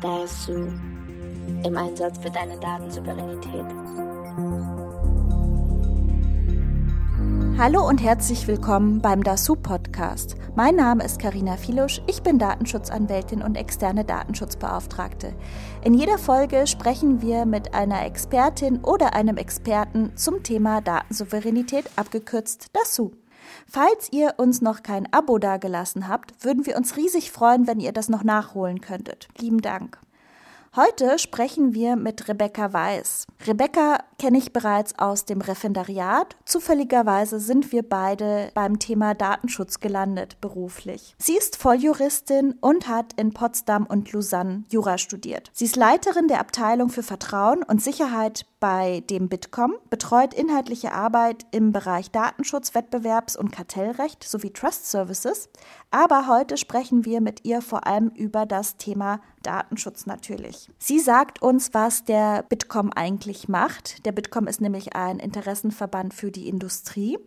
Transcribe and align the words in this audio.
DASU 0.00 0.68
im 1.62 1.76
Einsatz 1.76 2.18
für 2.18 2.30
deine 2.30 2.58
Datensouveränität. 2.58 3.66
Hallo 7.58 7.86
und 7.86 8.02
herzlich 8.02 8.48
willkommen 8.48 9.02
beim 9.02 9.22
DASU 9.22 9.56
Podcast. 9.56 10.36
Mein 10.56 10.76
Name 10.76 11.04
ist 11.04 11.20
Karina 11.20 11.58
Filusch, 11.58 12.00
ich 12.06 12.22
bin 12.22 12.38
Datenschutzanwältin 12.38 13.42
und 13.42 13.56
externe 13.56 14.06
Datenschutzbeauftragte. 14.06 15.34
In 15.84 15.92
jeder 15.92 16.16
Folge 16.16 16.66
sprechen 16.66 17.20
wir 17.20 17.44
mit 17.44 17.74
einer 17.74 18.06
Expertin 18.06 18.82
oder 18.82 19.14
einem 19.14 19.36
Experten 19.36 20.16
zum 20.16 20.42
Thema 20.42 20.80
Datensouveränität, 20.80 21.84
abgekürzt 21.96 22.68
DASU. 22.72 23.10
Falls 23.66 24.12
ihr 24.12 24.34
uns 24.36 24.60
noch 24.60 24.82
kein 24.82 25.12
Abo 25.12 25.38
dagelassen 25.38 26.08
habt, 26.08 26.44
würden 26.44 26.66
wir 26.66 26.76
uns 26.76 26.96
riesig 26.96 27.30
freuen, 27.30 27.66
wenn 27.66 27.80
ihr 27.80 27.92
das 27.92 28.08
noch 28.08 28.24
nachholen 28.24 28.80
könntet. 28.80 29.28
Lieben 29.38 29.60
Dank. 29.60 29.98
Heute 30.76 31.18
sprechen 31.18 31.74
wir 31.74 31.96
mit 31.96 32.28
Rebecca 32.28 32.72
Weiß. 32.72 33.26
Rebecca 33.44 33.98
kenne 34.20 34.38
ich 34.38 34.52
bereits 34.52 34.96
aus 35.00 35.24
dem 35.24 35.40
Referendariat. 35.40 36.36
Zufälligerweise 36.44 37.40
sind 37.40 37.72
wir 37.72 37.82
beide 37.82 38.52
beim 38.54 38.78
Thema 38.78 39.14
Datenschutz 39.14 39.80
gelandet 39.80 40.40
beruflich. 40.40 41.16
Sie 41.18 41.36
ist 41.36 41.56
Volljuristin 41.56 42.54
und 42.60 42.86
hat 42.86 43.14
in 43.14 43.32
Potsdam 43.32 43.84
und 43.84 44.12
Lausanne 44.12 44.62
Jura 44.70 44.96
studiert. 44.96 45.50
Sie 45.52 45.64
ist 45.64 45.74
Leiterin 45.74 46.28
der 46.28 46.38
Abteilung 46.38 46.88
für 46.88 47.02
Vertrauen 47.02 47.64
und 47.64 47.82
Sicherheit 47.82 48.46
bei 48.60 49.02
dem 49.08 49.28
Bitkom, 49.28 49.74
betreut 49.88 50.34
inhaltliche 50.34 50.92
Arbeit 50.92 51.46
im 51.50 51.72
Bereich 51.72 52.10
Datenschutz, 52.10 52.74
Wettbewerbs- 52.74 53.36
und 53.36 53.50
Kartellrecht 53.50 54.22
sowie 54.22 54.50
Trust 54.50 54.90
Services. 54.90 55.48
Aber 55.90 56.28
heute 56.28 56.58
sprechen 56.58 57.04
wir 57.06 57.20
mit 57.22 57.44
ihr 57.44 57.62
vor 57.62 57.86
allem 57.86 58.10
über 58.10 58.46
das 58.46 58.76
Thema 58.76 59.20
Datenschutz 59.42 60.04
natürlich. 60.06 60.70
Sie 60.78 61.00
sagt 61.00 61.40
uns, 61.42 61.72
was 61.72 62.04
der 62.04 62.42
Bitkom 62.42 62.92
eigentlich 62.94 63.48
macht. 63.48 64.04
Der 64.04 64.12
Bitkom 64.12 64.46
ist 64.46 64.60
nämlich 64.60 64.94
ein 64.94 65.18
Interessenverband 65.18 66.12
für 66.12 66.30
die 66.30 66.46
Industrie 66.46 67.18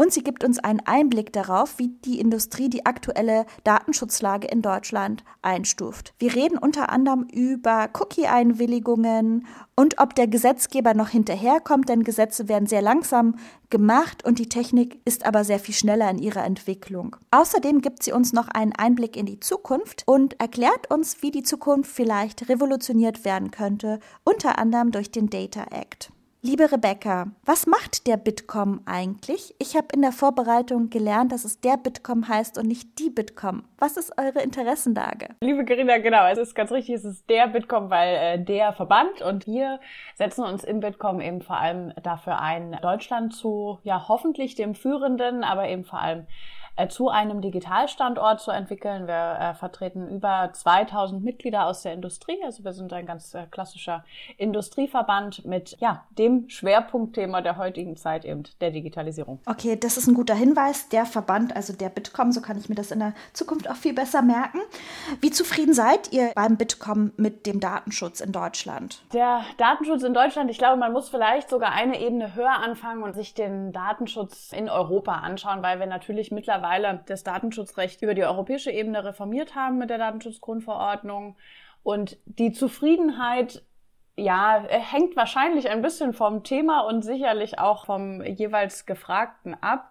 und 0.00 0.12
sie 0.12 0.22
gibt 0.22 0.44
uns 0.44 0.60
einen 0.60 0.80
Einblick 0.86 1.32
darauf, 1.32 1.78
wie 1.78 1.88
die 1.88 2.20
Industrie 2.20 2.70
die 2.70 2.86
aktuelle 2.86 3.46
Datenschutzlage 3.64 4.46
in 4.46 4.62
Deutschland 4.62 5.24
einstuft. 5.42 6.14
Wir 6.20 6.34
reden 6.34 6.56
unter 6.56 6.90
anderem 6.90 7.26
über 7.32 7.90
Cookie-Einwilligungen 7.92 9.44
und 9.74 9.98
ob 9.98 10.14
der 10.14 10.28
Gesetzgeber 10.28 10.94
noch 10.94 11.08
hinterherkommt, 11.08 11.88
denn 11.88 12.04
Gesetze 12.04 12.48
werden 12.48 12.66
sehr 12.66 12.80
langsam 12.80 13.34
gemacht 13.70 14.24
und 14.24 14.38
die 14.38 14.48
Technik 14.48 15.00
ist 15.04 15.26
aber 15.26 15.42
sehr 15.42 15.58
viel 15.58 15.74
schneller 15.74 16.08
in 16.10 16.18
ihrer 16.18 16.44
Entwicklung. 16.44 17.16
Außerdem 17.32 17.80
gibt 17.80 18.04
sie 18.04 18.12
uns 18.12 18.32
noch 18.32 18.46
einen 18.46 18.72
Einblick 18.76 19.16
in 19.16 19.26
die 19.26 19.40
Zukunft 19.40 20.04
und 20.06 20.40
erklärt 20.40 20.92
uns, 20.92 21.22
wie 21.22 21.32
die 21.32 21.42
Zukunft 21.42 21.90
vielleicht 21.90 22.48
revolutioniert 22.48 23.24
werden 23.24 23.50
könnte, 23.50 23.98
unter 24.22 24.58
anderem 24.58 24.92
durch 24.92 25.10
den 25.10 25.28
Data 25.28 25.64
Act. 25.72 26.12
Liebe 26.40 26.70
Rebecca, 26.70 27.26
was 27.44 27.66
macht 27.66 28.06
der 28.06 28.16
Bitkom 28.16 28.80
eigentlich? 28.86 29.56
Ich 29.58 29.74
habe 29.76 29.88
in 29.92 30.02
der 30.02 30.12
Vorbereitung 30.12 30.88
gelernt, 30.88 31.32
dass 31.32 31.44
es 31.44 31.60
der 31.60 31.76
Bitkom 31.76 32.28
heißt 32.28 32.58
und 32.58 32.68
nicht 32.68 33.00
die 33.00 33.10
Bitkom. 33.10 33.64
Was 33.76 33.96
ist 33.96 34.16
eure 34.16 34.40
Interessenlage? 34.44 35.30
Liebe 35.40 35.64
Corinna, 35.64 35.98
genau, 35.98 36.28
es 36.28 36.38
ist 36.38 36.54
ganz 36.54 36.70
richtig, 36.70 36.94
es 36.94 37.04
ist 37.04 37.28
der 37.28 37.48
Bitkom, 37.48 37.90
weil 37.90 38.14
äh, 38.14 38.38
der 38.38 38.72
Verband 38.72 39.20
und 39.20 39.48
wir 39.48 39.80
setzen 40.14 40.44
uns 40.44 40.62
im 40.62 40.78
Bitkom 40.78 41.20
eben 41.20 41.42
vor 41.42 41.56
allem 41.56 41.92
dafür 42.04 42.40
ein, 42.40 42.78
Deutschland 42.82 43.34
zu, 43.34 43.80
ja, 43.82 44.06
hoffentlich 44.06 44.54
dem 44.54 44.76
führenden, 44.76 45.42
aber 45.42 45.68
eben 45.68 45.84
vor 45.84 46.00
allem 46.00 46.28
zu 46.86 47.08
einem 47.08 47.40
Digitalstandort 47.40 48.40
zu 48.40 48.52
entwickeln. 48.52 49.08
Wir 49.08 49.36
äh, 49.40 49.54
vertreten 49.54 50.08
über 50.08 50.50
2000 50.52 51.24
Mitglieder 51.24 51.66
aus 51.66 51.82
der 51.82 51.92
Industrie. 51.92 52.38
Also 52.44 52.62
wir 52.62 52.72
sind 52.72 52.92
ein 52.92 53.04
ganz 53.04 53.34
äh, 53.34 53.46
klassischer 53.50 54.04
Industrieverband 54.36 55.44
mit 55.44 55.76
ja, 55.80 56.04
dem 56.10 56.48
Schwerpunktthema 56.48 57.40
der 57.40 57.56
heutigen 57.56 57.96
Zeit 57.96 58.24
eben 58.24 58.44
der 58.60 58.70
Digitalisierung. 58.70 59.40
Okay, 59.46 59.74
das 59.74 59.96
ist 59.96 60.06
ein 60.06 60.14
guter 60.14 60.36
Hinweis. 60.36 60.88
Der 60.90 61.04
Verband, 61.04 61.56
also 61.56 61.72
der 61.72 61.88
Bitkom, 61.88 62.30
so 62.30 62.40
kann 62.40 62.56
ich 62.56 62.68
mir 62.68 62.76
das 62.76 62.92
in 62.92 63.00
der 63.00 63.14
Zukunft 63.32 63.68
auch 63.68 63.76
viel 63.76 63.94
besser 63.94 64.22
merken. 64.22 64.60
Wie 65.20 65.30
zufrieden 65.30 65.74
seid 65.74 66.12
ihr 66.12 66.30
beim 66.36 66.56
Bitkom 66.56 67.12
mit 67.16 67.46
dem 67.46 67.58
Datenschutz 67.58 68.20
in 68.20 68.30
Deutschland? 68.30 69.02
Der 69.12 69.42
Datenschutz 69.56 70.04
in 70.04 70.14
Deutschland, 70.14 70.48
ich 70.48 70.58
glaube, 70.58 70.76
man 70.76 70.92
muss 70.92 71.08
vielleicht 71.08 71.50
sogar 71.50 71.72
eine 71.72 72.00
Ebene 72.00 72.36
höher 72.36 72.58
anfangen 72.62 73.02
und 73.02 73.14
sich 73.14 73.34
den 73.34 73.72
Datenschutz 73.72 74.52
in 74.52 74.68
Europa 74.68 75.14
anschauen, 75.14 75.62
weil 75.62 75.80
wir 75.80 75.86
natürlich 75.86 76.30
mittlerweile 76.30 76.67
mittlerweile 76.68 77.02
das 77.06 77.24
Datenschutzrecht 77.24 78.02
über 78.02 78.14
die 78.14 78.24
europäische 78.24 78.70
Ebene 78.70 79.04
reformiert 79.04 79.54
haben 79.54 79.78
mit 79.78 79.90
der 79.90 79.98
Datenschutzgrundverordnung. 79.98 81.36
Und 81.82 82.18
die 82.26 82.52
Zufriedenheit 82.52 83.62
ja, 84.16 84.64
hängt 84.68 85.16
wahrscheinlich 85.16 85.70
ein 85.70 85.80
bisschen 85.80 86.12
vom 86.12 86.42
Thema 86.42 86.80
und 86.80 87.02
sicherlich 87.02 87.58
auch 87.58 87.86
vom 87.86 88.22
jeweils 88.22 88.84
Gefragten 88.84 89.54
ab. 89.54 89.90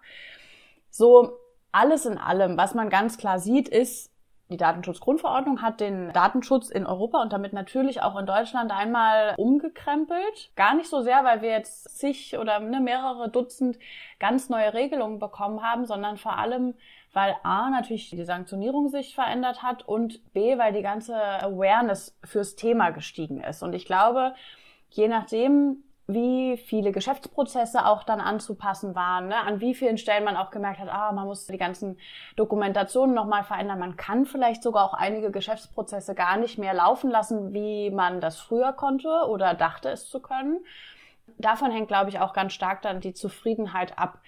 So 0.90 1.38
alles 1.72 2.06
in 2.06 2.18
allem, 2.18 2.56
was 2.56 2.74
man 2.74 2.90
ganz 2.90 3.16
klar 3.18 3.38
sieht, 3.38 3.68
ist, 3.68 4.07
die 4.50 4.56
Datenschutzgrundverordnung 4.56 5.60
hat 5.60 5.80
den 5.80 6.10
Datenschutz 6.12 6.70
in 6.70 6.86
Europa 6.86 7.20
und 7.20 7.32
damit 7.32 7.52
natürlich 7.52 8.00
auch 8.00 8.18
in 8.18 8.24
Deutschland 8.24 8.72
einmal 8.72 9.34
umgekrempelt. 9.36 10.50
Gar 10.56 10.74
nicht 10.74 10.88
so 10.88 11.02
sehr, 11.02 11.22
weil 11.24 11.42
wir 11.42 11.50
jetzt 11.50 11.98
zig 11.98 12.38
oder 12.38 12.58
ne, 12.58 12.80
mehrere 12.80 13.28
Dutzend 13.28 13.78
ganz 14.18 14.48
neue 14.48 14.72
Regelungen 14.72 15.18
bekommen 15.18 15.62
haben, 15.62 15.84
sondern 15.84 16.16
vor 16.16 16.38
allem, 16.38 16.74
weil 17.12 17.36
A 17.42 17.68
natürlich 17.68 18.08
die 18.08 18.24
Sanktionierung 18.24 18.88
sich 18.88 19.14
verändert 19.14 19.62
hat 19.62 19.86
und 19.86 20.32
B, 20.32 20.56
weil 20.56 20.72
die 20.72 20.82
ganze 20.82 21.14
Awareness 21.14 22.16
fürs 22.24 22.56
Thema 22.56 22.90
gestiegen 22.90 23.42
ist. 23.42 23.62
Und 23.62 23.74
ich 23.74 23.84
glaube, 23.84 24.34
je 24.88 25.08
nachdem, 25.08 25.84
wie 26.10 26.56
viele 26.56 26.90
Geschäftsprozesse 26.90 27.84
auch 27.84 28.02
dann 28.02 28.20
anzupassen 28.20 28.94
waren, 28.94 29.28
ne? 29.28 29.36
an 29.36 29.60
wie 29.60 29.74
vielen 29.74 29.98
Stellen 29.98 30.24
man 30.24 30.38
auch 30.38 30.50
gemerkt 30.50 30.80
hat, 30.80 30.88
ah, 30.88 31.12
man 31.12 31.26
muss 31.26 31.46
die 31.46 31.58
ganzen 31.58 31.98
Dokumentationen 32.34 33.14
nochmal 33.14 33.44
verändern. 33.44 33.78
Man 33.78 33.98
kann 33.98 34.24
vielleicht 34.24 34.62
sogar 34.62 34.86
auch 34.86 34.94
einige 34.94 35.30
Geschäftsprozesse 35.30 36.14
gar 36.14 36.38
nicht 36.38 36.56
mehr 36.56 36.72
laufen 36.72 37.10
lassen, 37.10 37.52
wie 37.52 37.90
man 37.90 38.22
das 38.22 38.40
früher 38.40 38.72
konnte 38.72 39.26
oder 39.28 39.52
dachte 39.52 39.90
es 39.90 40.08
zu 40.08 40.20
können. 40.20 40.60
Davon 41.36 41.70
hängt, 41.70 41.88
glaube 41.88 42.08
ich, 42.08 42.20
auch 42.20 42.32
ganz 42.32 42.54
stark 42.54 42.80
dann 42.80 43.00
die 43.00 43.12
Zufriedenheit 43.12 43.98
ab 43.98 44.18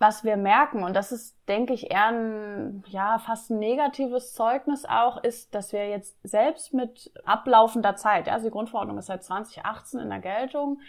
was 0.00 0.24
wir 0.24 0.38
merken, 0.38 0.82
und 0.82 0.96
das 0.96 1.12
ist, 1.12 1.36
denke 1.46 1.74
ich, 1.74 1.90
eher 1.90 2.06
ein, 2.06 2.82
ja, 2.88 3.18
fast 3.18 3.50
ein 3.50 3.58
negatives 3.58 4.32
Zeugnis 4.32 4.86
auch, 4.86 5.22
ist, 5.22 5.54
dass 5.54 5.72
wir 5.72 5.88
jetzt 5.88 6.16
selbst 6.22 6.72
mit 6.72 7.12
ablaufender 7.24 7.96
Zeit, 7.96 8.26
ja, 8.26 8.32
also 8.32 8.46
die 8.46 8.52
Grundverordnung 8.52 8.96
ist 8.98 9.06
seit 9.06 9.22
2018 9.22 10.00
in 10.00 10.08
der 10.08 10.20
Geltung, 10.20 10.80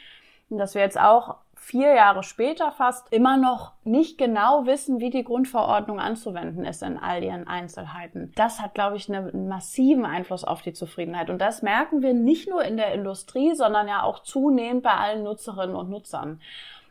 dass 0.49 0.75
wir 0.75 0.81
jetzt 0.81 0.99
auch 0.99 1.35
vier 1.55 1.93
Jahre 1.93 2.23
später 2.23 2.71
fast 2.71 3.13
immer 3.13 3.37
noch 3.37 3.73
nicht 3.83 4.17
genau 4.17 4.65
wissen, 4.65 4.99
wie 4.99 5.11
die 5.11 5.23
Grundverordnung 5.23 5.99
anzuwenden 5.99 6.65
ist 6.65 6.81
in 6.81 6.97
all 6.97 7.23
ihren 7.23 7.47
Einzelheiten. 7.47 8.31
Das 8.35 8.59
hat, 8.59 8.73
glaube 8.73 8.97
ich, 8.97 9.07
einen 9.07 9.47
massiven 9.47 10.05
Einfluss 10.05 10.43
auf 10.43 10.63
die 10.63 10.73
Zufriedenheit. 10.73 11.29
Und 11.29 11.39
das 11.39 11.61
merken 11.61 12.01
wir 12.01 12.13
nicht 12.13 12.49
nur 12.49 12.63
in 12.63 12.77
der 12.77 12.93
Industrie, 12.93 13.53
sondern 13.53 13.87
ja 13.87 14.01
auch 14.01 14.23
zunehmend 14.23 14.81
bei 14.83 14.93
allen 14.93 15.23
Nutzerinnen 15.23 15.75
und 15.75 15.89
Nutzern. 15.89 16.41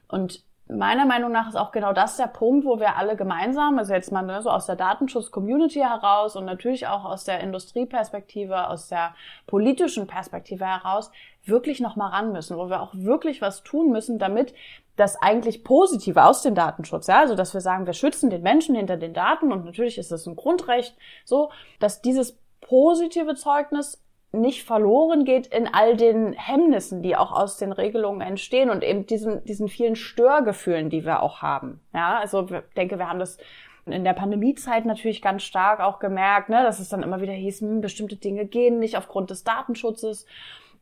Und 0.06 0.44
meiner 0.76 1.06
Meinung 1.06 1.32
nach 1.32 1.48
ist 1.48 1.56
auch 1.56 1.72
genau 1.72 1.92
das 1.92 2.16
der 2.16 2.26
Punkt, 2.26 2.64
wo 2.64 2.78
wir 2.80 2.96
alle 2.96 3.16
gemeinsam, 3.16 3.78
also 3.78 3.92
jetzt 3.92 4.12
mal 4.12 4.22
ne, 4.22 4.42
so 4.42 4.50
aus 4.50 4.66
der 4.66 4.76
Datenschutz-Community 4.76 5.80
heraus 5.80 6.36
und 6.36 6.44
natürlich 6.44 6.86
auch 6.86 7.04
aus 7.04 7.24
der 7.24 7.40
Industrieperspektive, 7.40 8.68
aus 8.68 8.88
der 8.88 9.14
politischen 9.46 10.06
Perspektive 10.06 10.66
heraus, 10.66 11.10
wirklich 11.44 11.80
nochmal 11.80 12.10
ran 12.10 12.32
müssen, 12.32 12.56
wo 12.56 12.68
wir 12.68 12.80
auch 12.80 12.94
wirklich 12.94 13.40
was 13.40 13.62
tun 13.62 13.90
müssen, 13.90 14.18
damit 14.18 14.54
das 14.96 15.20
eigentlich 15.20 15.64
Positive 15.64 16.24
aus 16.24 16.42
dem 16.42 16.54
Datenschutz, 16.54 17.06
ja, 17.06 17.20
also 17.20 17.34
dass 17.34 17.54
wir 17.54 17.60
sagen, 17.60 17.86
wir 17.86 17.94
schützen 17.94 18.28
den 18.28 18.42
Menschen 18.42 18.74
hinter 18.74 18.96
den 18.96 19.14
Daten 19.14 19.52
und 19.52 19.64
natürlich 19.64 19.98
ist 19.98 20.12
das 20.12 20.26
ein 20.26 20.36
Grundrecht, 20.36 20.96
so, 21.24 21.50
dass 21.78 22.02
dieses 22.02 22.38
positive 22.60 23.34
Zeugnis 23.34 24.02
nicht 24.32 24.64
verloren 24.64 25.24
geht 25.24 25.48
in 25.48 25.66
all 25.66 25.96
den 25.96 26.32
Hemmnissen, 26.34 27.02
die 27.02 27.16
auch 27.16 27.32
aus 27.32 27.56
den 27.56 27.72
Regelungen 27.72 28.20
entstehen 28.20 28.70
und 28.70 28.84
eben 28.84 29.06
diesen, 29.06 29.44
diesen 29.44 29.68
vielen 29.68 29.96
Störgefühlen, 29.96 30.88
die 30.88 31.04
wir 31.04 31.22
auch 31.22 31.42
haben. 31.42 31.80
Ja, 31.92 32.18
also 32.18 32.46
ich 32.46 32.74
denke, 32.76 32.98
wir 32.98 33.08
haben 33.08 33.18
das 33.18 33.38
in 33.86 34.04
der 34.04 34.12
Pandemiezeit 34.12 34.84
natürlich 34.84 35.20
ganz 35.20 35.42
stark 35.42 35.80
auch 35.80 35.98
gemerkt, 35.98 36.48
ne, 36.48 36.62
dass 36.62 36.78
es 36.78 36.88
dann 36.88 37.02
immer 37.02 37.20
wieder 37.20 37.32
hieß, 37.32 37.60
hm, 37.60 37.80
bestimmte 37.80 38.16
Dinge 38.16 38.46
gehen 38.46 38.78
nicht 38.78 38.96
aufgrund 38.96 39.30
des 39.30 39.42
Datenschutzes. 39.42 40.26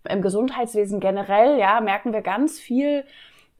Im 0.09 0.21
Gesundheitswesen 0.21 1.01
generell, 1.01 1.59
ja, 1.59 1.81
merken 1.81 2.12
wir 2.12 2.23
ganz 2.23 2.61
viel, 2.61 3.05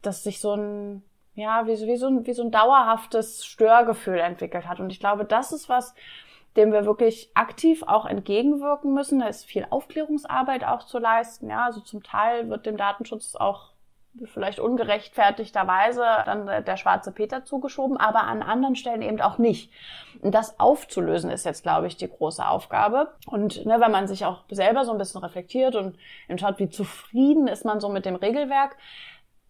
dass 0.03 0.23
sich 0.23 0.41
so 0.41 0.55
ein, 0.55 1.03
ja, 1.35 1.67
wie, 1.67 1.79
wie, 1.87 1.97
so 1.97 2.09
ein, 2.09 2.27
wie 2.27 2.33
so 2.33 2.43
ein 2.43 2.51
dauerhaftes 2.51 3.45
Störgefühl 3.47 4.19
entwickelt 4.19 4.69
hat. 4.69 4.81
Und 4.81 4.91
ich 4.91 5.01
glaube, 5.01 5.25
das 5.25 5.53
ist 5.53 5.69
was, 5.69 5.95
dem 6.59 6.73
wir 6.73 6.85
wirklich 6.85 7.31
aktiv 7.35 7.83
auch 7.87 8.05
entgegenwirken 8.05 8.93
müssen. 8.93 9.21
Da 9.21 9.29
ist 9.29 9.47
viel 9.47 9.67
Aufklärungsarbeit 9.71 10.65
auch 10.65 10.85
zu 10.85 10.99
leisten. 10.99 11.49
Ja, 11.49 11.65
also 11.65 11.81
zum 11.81 12.03
Teil 12.03 12.51
wird 12.51 12.67
dem 12.67 12.77
Datenschutz 12.77 13.35
auch 13.37 13.71
vielleicht 14.25 14.59
ungerechtfertigterweise 14.59 16.03
dann 16.27 16.47
der 16.47 16.77
schwarze 16.77 17.13
Peter 17.13 17.45
zugeschoben, 17.45 17.97
aber 17.97 18.25
an 18.25 18.43
anderen 18.43 18.75
Stellen 18.75 19.03
eben 19.03 19.21
auch 19.21 19.39
nicht. 19.39 19.73
Und 20.21 20.35
das 20.35 20.59
aufzulösen 20.59 21.31
ist 21.31 21.45
jetzt, 21.45 21.63
glaube 21.63 21.87
ich, 21.87 21.97
die 21.97 22.09
große 22.09 22.47
Aufgabe. 22.47 23.13
Und 23.27 23.65
ne, 23.65 23.81
wenn 23.81 23.93
man 23.93 24.09
sich 24.09 24.25
auch 24.25 24.43
selber 24.51 24.85
so 24.85 24.93
ein 24.93 24.99
bisschen 24.99 25.21
reflektiert 25.21 25.77
und 25.77 25.97
schaut, 26.37 26.59
wie 26.59 26.69
zufrieden 26.69 27.47
ist 27.47 27.65
man 27.65 27.81
so 27.81 27.89
mit 27.89 28.05
dem 28.05 28.17
Regelwerk, 28.17 28.77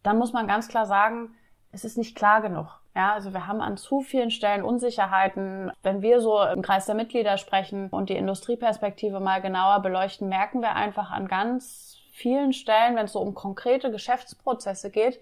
dann 0.03 0.19
muss 0.19 0.33
man 0.33 0.47
ganz 0.47 0.69
klar 0.69 0.85
sagen, 0.85 1.35
es 1.73 1.85
ist 1.85 1.97
nicht 1.97 2.17
klar 2.17 2.43
genug. 2.43 2.67
Ja, 2.99 3.13
also 3.13 3.33
wir 3.33 3.47
haben 3.47 3.61
an 3.61 3.77
zu 3.77 4.01
vielen 4.01 4.33
Stellen 4.33 4.65
Unsicherheiten. 4.65 5.71
Wenn 5.85 6.03
wir 6.03 6.21
so 6.21 6.43
im 6.43 6.63
Kreis 6.63 6.87
der 6.87 6.97
Mitglieder 6.97 7.39
sprechen 7.39 7.91
und 7.91 8.09
die 8.09 8.17
Industrieperspektive 8.17 9.21
mal 9.21 9.41
genauer 9.41 9.83
beleuchten, 9.83 10.29
merken 10.29 10.63
wir 10.63 10.75
einfach 10.75 11.13
an 11.13 11.29
ganz 11.29 12.01
vielen 12.11 12.53
Stellen, 12.53 12.97
wenn 12.97 13.05
es 13.05 13.13
so 13.13 13.21
um 13.21 13.37
konkrete 13.37 13.93
Geschäftsprozesse 13.93 14.91
geht, 14.91 15.21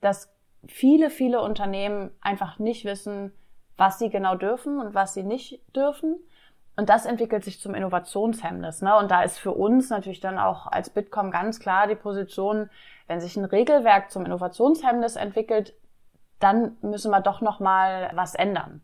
dass 0.00 0.32
viele, 0.68 1.10
viele 1.10 1.40
Unternehmen 1.40 2.12
einfach 2.20 2.60
nicht 2.60 2.84
wissen, 2.84 3.32
was 3.76 3.98
sie 3.98 4.08
genau 4.08 4.36
dürfen 4.36 4.78
und 4.78 4.94
was 4.94 5.12
sie 5.12 5.24
nicht 5.24 5.60
dürfen. 5.74 6.14
Und 6.76 6.88
das 6.88 7.06
entwickelt 7.06 7.42
sich 7.42 7.58
zum 7.58 7.74
Innovationshemmnis. 7.74 8.82
Ne? 8.82 8.96
Und 8.96 9.10
da 9.10 9.24
ist 9.24 9.38
für 9.38 9.50
uns 9.50 9.90
natürlich 9.90 10.20
dann 10.20 10.38
auch 10.38 10.68
als 10.68 10.90
Bitkom 10.90 11.32
ganz 11.32 11.58
klar 11.58 11.88
die 11.88 11.96
Position, 11.96 12.70
wenn 13.08 13.20
sich 13.20 13.36
ein 13.36 13.46
Regelwerk 13.46 14.12
zum 14.12 14.24
Innovationshemmnis 14.24 15.16
entwickelt, 15.16 15.74
dann 16.38 16.76
müssen 16.82 17.10
wir 17.10 17.20
doch 17.20 17.40
noch 17.40 17.60
mal 17.60 18.10
was 18.14 18.34
ändern. 18.34 18.82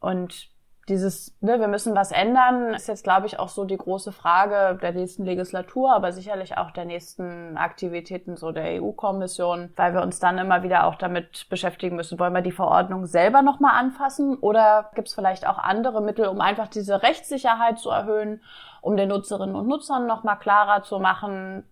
Und 0.00 0.50
dieses, 0.88 1.36
ne, 1.40 1.60
wir 1.60 1.68
müssen 1.68 1.94
was 1.94 2.12
ändern, 2.12 2.74
ist 2.74 2.88
jetzt, 2.88 3.04
glaube 3.04 3.26
ich, 3.26 3.38
auch 3.38 3.48
so 3.48 3.64
die 3.64 3.76
große 3.76 4.10
Frage 4.10 4.78
der 4.80 4.92
nächsten 4.92 5.24
Legislatur, 5.24 5.94
aber 5.94 6.12
sicherlich 6.12 6.56
auch 6.56 6.70
der 6.70 6.86
nächsten 6.86 7.56
Aktivitäten 7.58 8.36
so 8.36 8.52
der 8.52 8.82
EU-Kommission, 8.82 9.72
weil 9.76 9.92
wir 9.92 10.02
uns 10.02 10.18
dann 10.18 10.38
immer 10.38 10.62
wieder 10.62 10.86
auch 10.86 10.94
damit 10.94 11.48
beschäftigen 11.50 11.96
müssen, 11.96 12.18
wollen 12.18 12.32
wir 12.32 12.40
die 12.40 12.52
Verordnung 12.52 13.06
selber 13.06 13.42
nochmal 13.42 13.78
anfassen 13.78 14.38
oder 14.38 14.90
gibt 14.94 15.08
es 15.08 15.14
vielleicht 15.14 15.46
auch 15.46 15.58
andere 15.58 16.00
Mittel, 16.00 16.26
um 16.26 16.40
einfach 16.40 16.68
diese 16.68 17.02
Rechtssicherheit 17.02 17.78
zu 17.78 17.90
erhöhen, 17.90 18.42
um 18.80 18.96
den 18.96 19.10
Nutzerinnen 19.10 19.56
und 19.56 19.68
Nutzern 19.68 20.06
nochmal 20.06 20.38
klarer 20.38 20.82
zu 20.82 20.98
machen, 20.98 21.64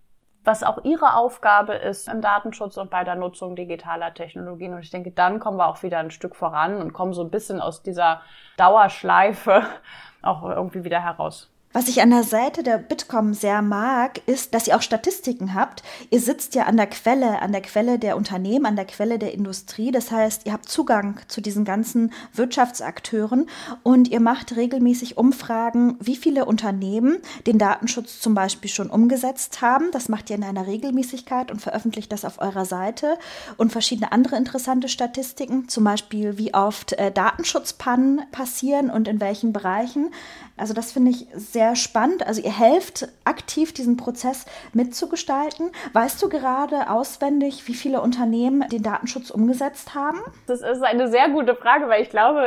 was 0.47 0.63
auch 0.63 0.85
ihre 0.85 1.15
Aufgabe 1.15 1.73
ist 1.73 2.07
im 2.07 2.21
Datenschutz 2.21 2.77
und 2.77 2.89
bei 2.89 3.03
der 3.03 3.15
Nutzung 3.15 3.57
digitaler 3.57 4.13
Technologien. 4.13 4.73
Und 4.73 4.79
ich 4.79 4.89
denke, 4.89 5.11
dann 5.11 5.41
kommen 5.41 5.57
wir 5.57 5.67
auch 5.67 5.83
wieder 5.83 5.99
ein 5.99 6.09
Stück 6.09 6.37
voran 6.37 6.77
und 6.77 6.93
kommen 6.93 7.11
so 7.11 7.21
ein 7.21 7.29
bisschen 7.29 7.59
aus 7.59 7.83
dieser 7.83 8.21
Dauerschleife 8.55 9.63
auch 10.21 10.43
irgendwie 10.43 10.85
wieder 10.85 11.03
heraus. 11.03 11.51
Was 11.73 11.89
ich 11.89 12.01
an 12.01 12.09
der 12.09 12.23
Seite 12.23 12.63
der 12.63 12.77
Bitkom 12.77 13.33
sehr 13.33 13.61
mag, 13.61 14.21
ist, 14.25 14.53
dass 14.53 14.67
ihr 14.67 14.77
auch 14.77 14.81
Statistiken 14.81 15.53
habt. 15.53 15.83
Ihr 16.09 16.21
sitzt 16.21 16.55
ja 16.55 16.63
an 16.63 16.77
der 16.77 16.87
Quelle, 16.87 17.41
an 17.41 17.51
der 17.51 17.61
Quelle 17.61 17.99
der 17.99 18.15
Unternehmen, 18.15 18.65
an 18.65 18.77
der 18.77 18.85
Quelle 18.85 19.19
der 19.19 19.33
Industrie. 19.33 19.91
Das 19.91 20.09
heißt, 20.09 20.45
ihr 20.45 20.53
habt 20.53 20.69
Zugang 20.69 21.19
zu 21.27 21.41
diesen 21.41 21.65
ganzen 21.65 22.13
Wirtschaftsakteuren 22.33 23.49
und 23.83 24.07
ihr 24.07 24.21
macht 24.21 24.55
regelmäßig 24.55 25.17
Umfragen, 25.17 25.97
wie 25.99 26.15
viele 26.15 26.45
Unternehmen 26.45 27.17
den 27.45 27.59
Datenschutz 27.59 28.21
zum 28.21 28.33
Beispiel 28.33 28.71
schon 28.71 28.89
umgesetzt 28.89 29.61
haben. 29.61 29.91
Das 29.91 30.07
macht 30.07 30.29
ihr 30.29 30.37
in 30.37 30.45
einer 30.45 30.67
Regelmäßigkeit 30.67 31.51
und 31.51 31.61
veröffentlicht 31.61 32.13
das 32.13 32.23
auf 32.23 32.39
eurer 32.39 32.65
Seite 32.65 33.19
und 33.57 33.73
verschiedene 33.73 34.13
andere 34.13 34.37
interessante 34.37 34.87
Statistiken, 34.87 35.67
zum 35.67 35.83
Beispiel 35.83 36.37
wie 36.37 36.53
oft 36.53 36.93
äh, 36.93 37.11
Datenschutzpannen 37.11 38.21
passieren 38.31 38.89
und 38.89 39.09
in 39.09 39.19
welchen 39.19 39.51
Bereichen. 39.51 40.11
Also 40.55 40.73
das 40.73 40.91
finde 40.91 41.11
ich 41.11 41.27
sehr 41.35 41.56
spannend. 41.75 42.25
Also 42.25 42.41
ihr 42.41 42.57
helft 42.57 43.07
aktiv 43.25 43.73
diesen 43.73 43.97
Prozess 43.97 44.45
mitzugestalten. 44.73 45.71
Weißt 45.93 46.21
du 46.21 46.29
gerade 46.29 46.89
auswendig, 46.89 47.67
wie 47.67 47.73
viele 47.73 48.01
Unternehmen 48.01 48.67
den 48.69 48.83
Datenschutz 48.83 49.29
umgesetzt 49.29 49.95
haben? 49.95 50.19
Das 50.47 50.61
ist 50.61 50.83
eine 50.83 51.09
sehr 51.09 51.29
gute 51.29 51.55
Frage, 51.55 51.87
weil 51.89 52.01
ich 52.01 52.09
glaube, 52.09 52.45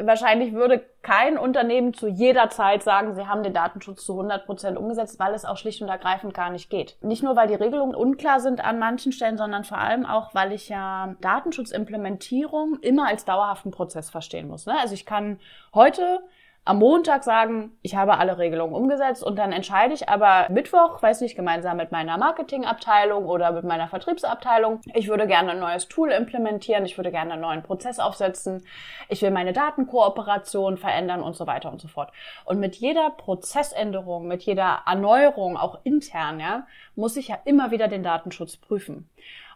wahrscheinlich 0.00 0.52
würde 0.52 0.84
kein 1.06 1.38
Unternehmen 1.38 1.94
zu 1.94 2.08
jeder 2.08 2.50
Zeit 2.50 2.82
sagen, 2.82 3.14
sie 3.14 3.28
haben 3.28 3.44
den 3.44 3.54
Datenschutz 3.54 4.04
zu 4.04 4.14
100 4.14 4.44
Prozent 4.44 4.76
umgesetzt, 4.76 5.20
weil 5.20 5.34
es 5.34 5.44
auch 5.44 5.56
schlicht 5.56 5.80
und 5.80 5.88
ergreifend 5.88 6.34
gar 6.34 6.50
nicht 6.50 6.68
geht. 6.68 6.96
Nicht 7.00 7.22
nur, 7.22 7.36
weil 7.36 7.46
die 7.46 7.54
Regelungen 7.54 7.94
unklar 7.94 8.40
sind 8.40 8.64
an 8.64 8.80
manchen 8.80 9.12
Stellen, 9.12 9.38
sondern 9.38 9.62
vor 9.62 9.78
allem 9.78 10.04
auch, 10.04 10.34
weil 10.34 10.50
ich 10.50 10.68
ja 10.68 11.14
Datenschutzimplementierung 11.20 12.78
immer 12.80 13.06
als 13.06 13.24
dauerhaften 13.24 13.70
Prozess 13.70 14.10
verstehen 14.10 14.48
muss. 14.48 14.66
Ne? 14.66 14.74
Also 14.80 14.94
ich 14.94 15.06
kann 15.06 15.38
heute 15.72 16.24
am 16.66 16.80
Montag 16.80 17.22
sagen, 17.22 17.78
ich 17.82 17.94
habe 17.94 18.18
alle 18.18 18.38
Regelungen 18.38 18.74
umgesetzt 18.74 19.22
und 19.22 19.38
dann 19.38 19.52
entscheide 19.52 19.94
ich 19.94 20.08
aber 20.08 20.48
Mittwoch, 20.50 21.00
weiß 21.00 21.20
nicht, 21.20 21.36
gemeinsam 21.36 21.76
mit 21.76 21.92
meiner 21.92 22.18
Marketingabteilung 22.18 23.26
oder 23.26 23.52
mit 23.52 23.62
meiner 23.62 23.86
Vertriebsabteilung, 23.86 24.80
ich 24.92 25.06
würde 25.06 25.28
gerne 25.28 25.52
ein 25.52 25.60
neues 25.60 25.86
Tool 25.86 26.10
implementieren, 26.10 26.84
ich 26.84 26.98
würde 26.98 27.12
gerne 27.12 27.34
einen 27.34 27.42
neuen 27.42 27.62
Prozess 27.62 28.00
aufsetzen, 28.00 28.66
ich 29.08 29.22
will 29.22 29.30
meine 29.30 29.52
Datenkooperation 29.52 30.76
verändern 30.76 31.22
und 31.22 31.36
so 31.36 31.46
weiter 31.46 31.70
und 31.70 31.80
so 31.80 31.86
fort. 31.86 32.10
Und 32.44 32.58
mit 32.58 32.74
jeder 32.74 33.10
Prozessänderung, 33.10 34.26
mit 34.26 34.42
jeder 34.42 34.82
Erneuerung, 34.86 35.56
auch 35.56 35.78
intern, 35.84 36.40
ja, 36.40 36.66
muss 36.96 37.16
ich 37.16 37.28
ja 37.28 37.38
immer 37.44 37.70
wieder 37.70 37.86
den 37.86 38.02
Datenschutz 38.02 38.56
prüfen. 38.56 39.08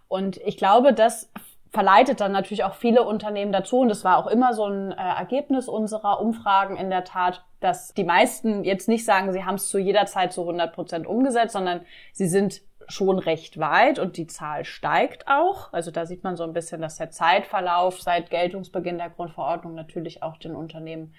Und 0.07 0.37
ich 0.39 0.57
glaube, 0.57 0.93
dass 0.93 1.29
verleitet 1.71 2.21
dann 2.21 2.33
natürlich 2.33 2.65
auch 2.65 2.75
viele 2.75 3.05
Unternehmen 3.05 3.53
dazu. 3.53 3.81
Und 3.81 3.89
das 3.89 4.05
war 4.05 4.19
auch 4.19 4.27
immer 4.27 4.55
so 4.55 4.65
ein 4.65 4.93
äh, 4.93 4.97
Ergebnis 4.97 5.69
unserer 5.69 6.21
Umfragen 6.21 6.77
in 6.77 6.91
der 6.91 7.05
Tat, 7.05 7.45
dass 7.61 7.95
die 7.95 8.05
meisten 8.05 8.65
jetzt 8.65 8.89
nicht 8.89 9.05
sagen, 9.05 9.33
sie 9.33 9.45
haben 9.45 9.55
es 9.55 9.69
zu 9.69 9.79
jeder 9.79 10.07
Zeit 10.07 10.33
zu 10.33 10.43
100 10.43 10.75
Prozent 10.75 11.07
umgesetzt, 11.07 11.53
sondern 11.53 11.83
sie 12.13 12.27
sind 12.27 12.63
schon 12.89 13.21
recht 13.21 13.59
weit 13.61 14.01
und 14.01 14.17
die 14.17 14.27
Zahl 14.27 14.65
steigt 14.65 15.29
auch. 15.29 15.73
Also 15.73 15.93
da 15.93 16.07
sieht 16.07 16.25
man 16.25 16.37
so 16.37 16.43
ein 16.43 16.53
bisschen, 16.53 16.81
dass 16.81 16.97
der 16.97 17.11
Zeitverlauf 17.11 18.01
seit 18.01 18.31
Geltungsbeginn 18.31 18.99
der 18.99 19.11
Grundverordnung 19.11 19.75
natürlich 19.75 20.25
auch 20.25 20.37
den 20.39 20.57
Unternehmen 20.57 21.15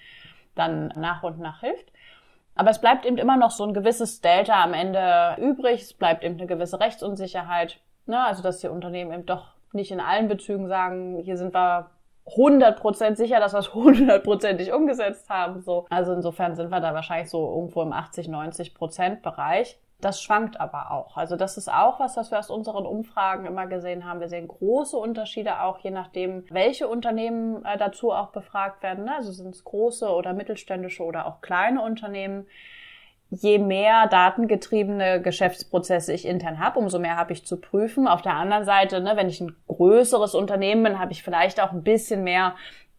dann 0.55 0.87
nach 0.97 1.23
und 1.23 1.39
nach 1.39 1.61
hilft. 1.61 1.93
Aber 2.55 2.71
es 2.71 2.81
bleibt 2.81 3.05
eben 3.05 3.17
immer 3.17 3.37
noch 3.37 3.51
so 3.51 3.63
ein 3.63 3.73
gewisses 3.73 4.19
Delta 4.19 4.61
am 4.61 4.73
Ende 4.73 5.37
übrig. 5.39 5.81
Es 5.81 5.93
bleibt 5.93 6.25
eben 6.25 6.37
eine 6.37 6.47
gewisse 6.47 6.81
Rechtsunsicherheit. 6.81 7.79
Ne? 8.05 8.21
Also 8.21 8.43
dass 8.43 8.59
die 8.59 8.67
Unternehmen 8.67 9.13
eben 9.13 9.25
doch 9.25 9.53
nicht 9.73 9.91
in 9.91 9.99
allen 9.99 10.27
Bezügen 10.27 10.67
sagen, 10.67 11.17
hier 11.17 11.37
sind 11.37 11.53
wir 11.53 11.89
100% 12.27 13.15
sicher, 13.15 13.39
dass 13.39 13.53
wir 13.53 13.59
es 13.59 13.73
hundertprozentig 13.73 14.73
umgesetzt 14.73 15.29
haben. 15.29 15.61
So. 15.61 15.85
Also 15.89 16.13
insofern 16.13 16.55
sind 16.55 16.69
wir 16.69 16.79
da 16.79 16.93
wahrscheinlich 16.93 17.29
so 17.29 17.49
irgendwo 17.55 17.81
im 17.81 17.93
80, 17.93 18.27
90% 18.27 19.21
Bereich. 19.21 19.79
Das 19.99 20.19
schwankt 20.21 20.59
aber 20.59 20.91
auch. 20.91 21.15
Also 21.15 21.35
das 21.35 21.57
ist 21.57 21.71
auch 21.71 21.99
was, 21.99 22.17
was 22.17 22.31
wir 22.31 22.39
aus 22.39 22.49
unseren 22.49 22.87
Umfragen 22.87 23.45
immer 23.45 23.67
gesehen 23.67 24.03
haben. 24.03 24.19
Wir 24.19 24.29
sehen 24.29 24.47
große 24.47 24.97
Unterschiede 24.97 25.61
auch, 25.61 25.77
je 25.79 25.91
nachdem, 25.91 26.43
welche 26.49 26.87
Unternehmen 26.87 27.63
äh, 27.65 27.77
dazu 27.77 28.11
auch 28.11 28.31
befragt 28.31 28.81
werden. 28.81 29.07
Also 29.07 29.31
sind 29.31 29.53
es 29.53 29.63
große 29.63 30.09
oder 30.09 30.33
mittelständische 30.33 31.03
oder 31.03 31.27
auch 31.27 31.41
kleine 31.41 31.83
Unternehmen 31.83 32.47
je 33.31 33.59
mehr 33.59 34.07
datengetriebene 34.07 35.21
Geschäftsprozesse 35.21 36.13
ich 36.13 36.25
intern 36.25 36.59
habe, 36.59 36.77
umso 36.77 36.99
mehr 36.99 37.15
habe 37.15 37.31
ich 37.31 37.45
zu 37.45 37.57
prüfen. 37.57 38.07
Auf 38.07 38.21
der 38.21 38.35
anderen 38.35 38.65
Seite, 38.65 38.99
ne, 38.99 39.13
wenn 39.15 39.29
ich 39.29 39.39
ein 39.39 39.55
größeres 39.69 40.35
Unternehmen 40.35 40.83
bin, 40.83 40.99
habe 40.99 41.13
ich 41.13 41.23
vielleicht 41.23 41.61
auch 41.61 41.71
ein 41.71 41.83
bisschen 41.83 42.25
mehr 42.25 42.55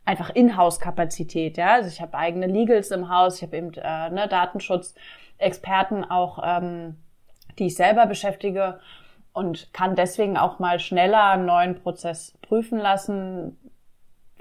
einfach 0.06 0.30
Inhouse-Kapazität. 0.30 1.58
Ja? 1.58 1.74
Also 1.74 1.88
ich 1.88 2.00
habe 2.00 2.16
eigene 2.16 2.46
Legals 2.46 2.90
im 2.90 3.10
Haus, 3.10 3.36
ich 3.36 3.42
habe 3.42 3.58
eben 3.58 3.72
äh, 3.74 4.10
ne, 4.10 4.26
Datenschutzexperten 4.26 6.10
auch, 6.10 6.38
ähm, 6.42 6.96
die 7.58 7.66
ich 7.66 7.76
selber 7.76 8.06
beschäftige 8.06 8.80
und 9.34 9.72
kann 9.74 9.96
deswegen 9.96 10.38
auch 10.38 10.58
mal 10.58 10.80
schneller 10.80 11.24
einen 11.30 11.44
neuen 11.44 11.74
Prozess 11.74 12.38
prüfen 12.40 12.78
lassen, 12.78 13.58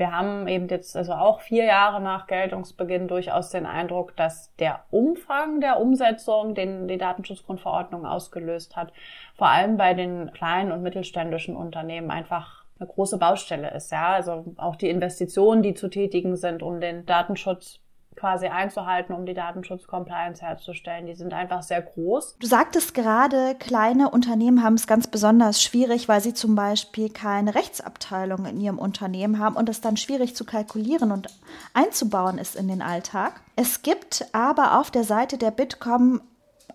wir 0.02 0.12
haben 0.12 0.48
eben 0.48 0.68
jetzt 0.68 0.98
also 0.98 1.14
auch 1.14 1.42
vier 1.42 1.66
Jahre 1.66 2.02
nach 2.02 2.26
Geltungsbeginn 2.26 3.08
durchaus 3.08 3.52
den 3.52 3.68
Eindruck, 3.68 4.16
dass 4.18 4.52
der 4.56 4.80
Umfang 4.90 5.62
der 5.62 5.80
Umsetzung, 5.80 6.56
den 6.56 6.88
die 6.88 6.98
Datenschutzgrundverordnung 6.98 8.08
ausgelöst 8.08 8.76
hat, 8.76 8.92
vor 9.36 9.50
allem 9.50 9.78
bei 9.78 9.94
den 9.94 10.34
kleinen 10.34 10.72
und 10.72 10.82
mittelständischen 10.82 11.56
Unternehmen 11.56 12.10
einfach 12.10 12.66
eine 12.80 12.90
große 12.90 13.20
Baustelle 13.20 13.76
ist. 13.76 13.92
Ja, 13.92 14.14
also 14.14 14.44
auch 14.58 14.76
die 14.76 14.90
Investitionen, 14.90 15.62
die 15.62 15.76
zu 15.76 15.88
tätigen 15.88 16.36
sind, 16.36 16.64
um 16.64 16.82
den 16.82 17.06
Datenschutz 17.06 17.80
quasi 18.16 18.48
einzuhalten, 18.48 19.16
um 19.16 19.26
die 19.26 19.34
Datenschutz-Compliance 19.34 20.42
herzustellen. 20.42 21.06
Die 21.06 21.16
sind 21.16 21.34
einfach 21.34 21.64
sehr 21.64 21.82
groß. 21.82 22.38
Du 22.40 22.48
sagtest 22.48 22.94
gerade, 22.94 23.56
kleine 23.56 24.10
Unternehmen 24.10 24.64
haben 24.64 24.76
es 24.76 24.86
ganz 24.86 25.08
besonders 25.08 25.62
schwierig, 25.62 26.08
weil 26.08 26.22
sie 26.22 26.34
zum 26.34 26.56
Beispiel 26.56 27.10
keine 27.10 27.56
Rechtsabteilung 27.56 28.46
in 28.46 28.60
ihrem 28.60 28.80
Unternehmen 28.80 29.40
haben 29.40 29.56
und 29.56 29.70
es 29.70 29.82
dann 29.82 29.98
schwierig 29.98 30.36
zu 30.36 30.46
kalkulieren 30.46 31.12
und 31.12 31.28
einzubauen 31.74 32.38
ist 32.38 32.56
in 32.56 32.68
den 32.68 32.82
Alltag. 32.82 33.42
Es 33.56 33.82
gibt 33.82 34.26
aber 34.34 34.80
auf 34.80 34.92
der 34.92 35.04
Seite 35.04 35.38
der 35.38 35.52
Bitkom 35.52 36.22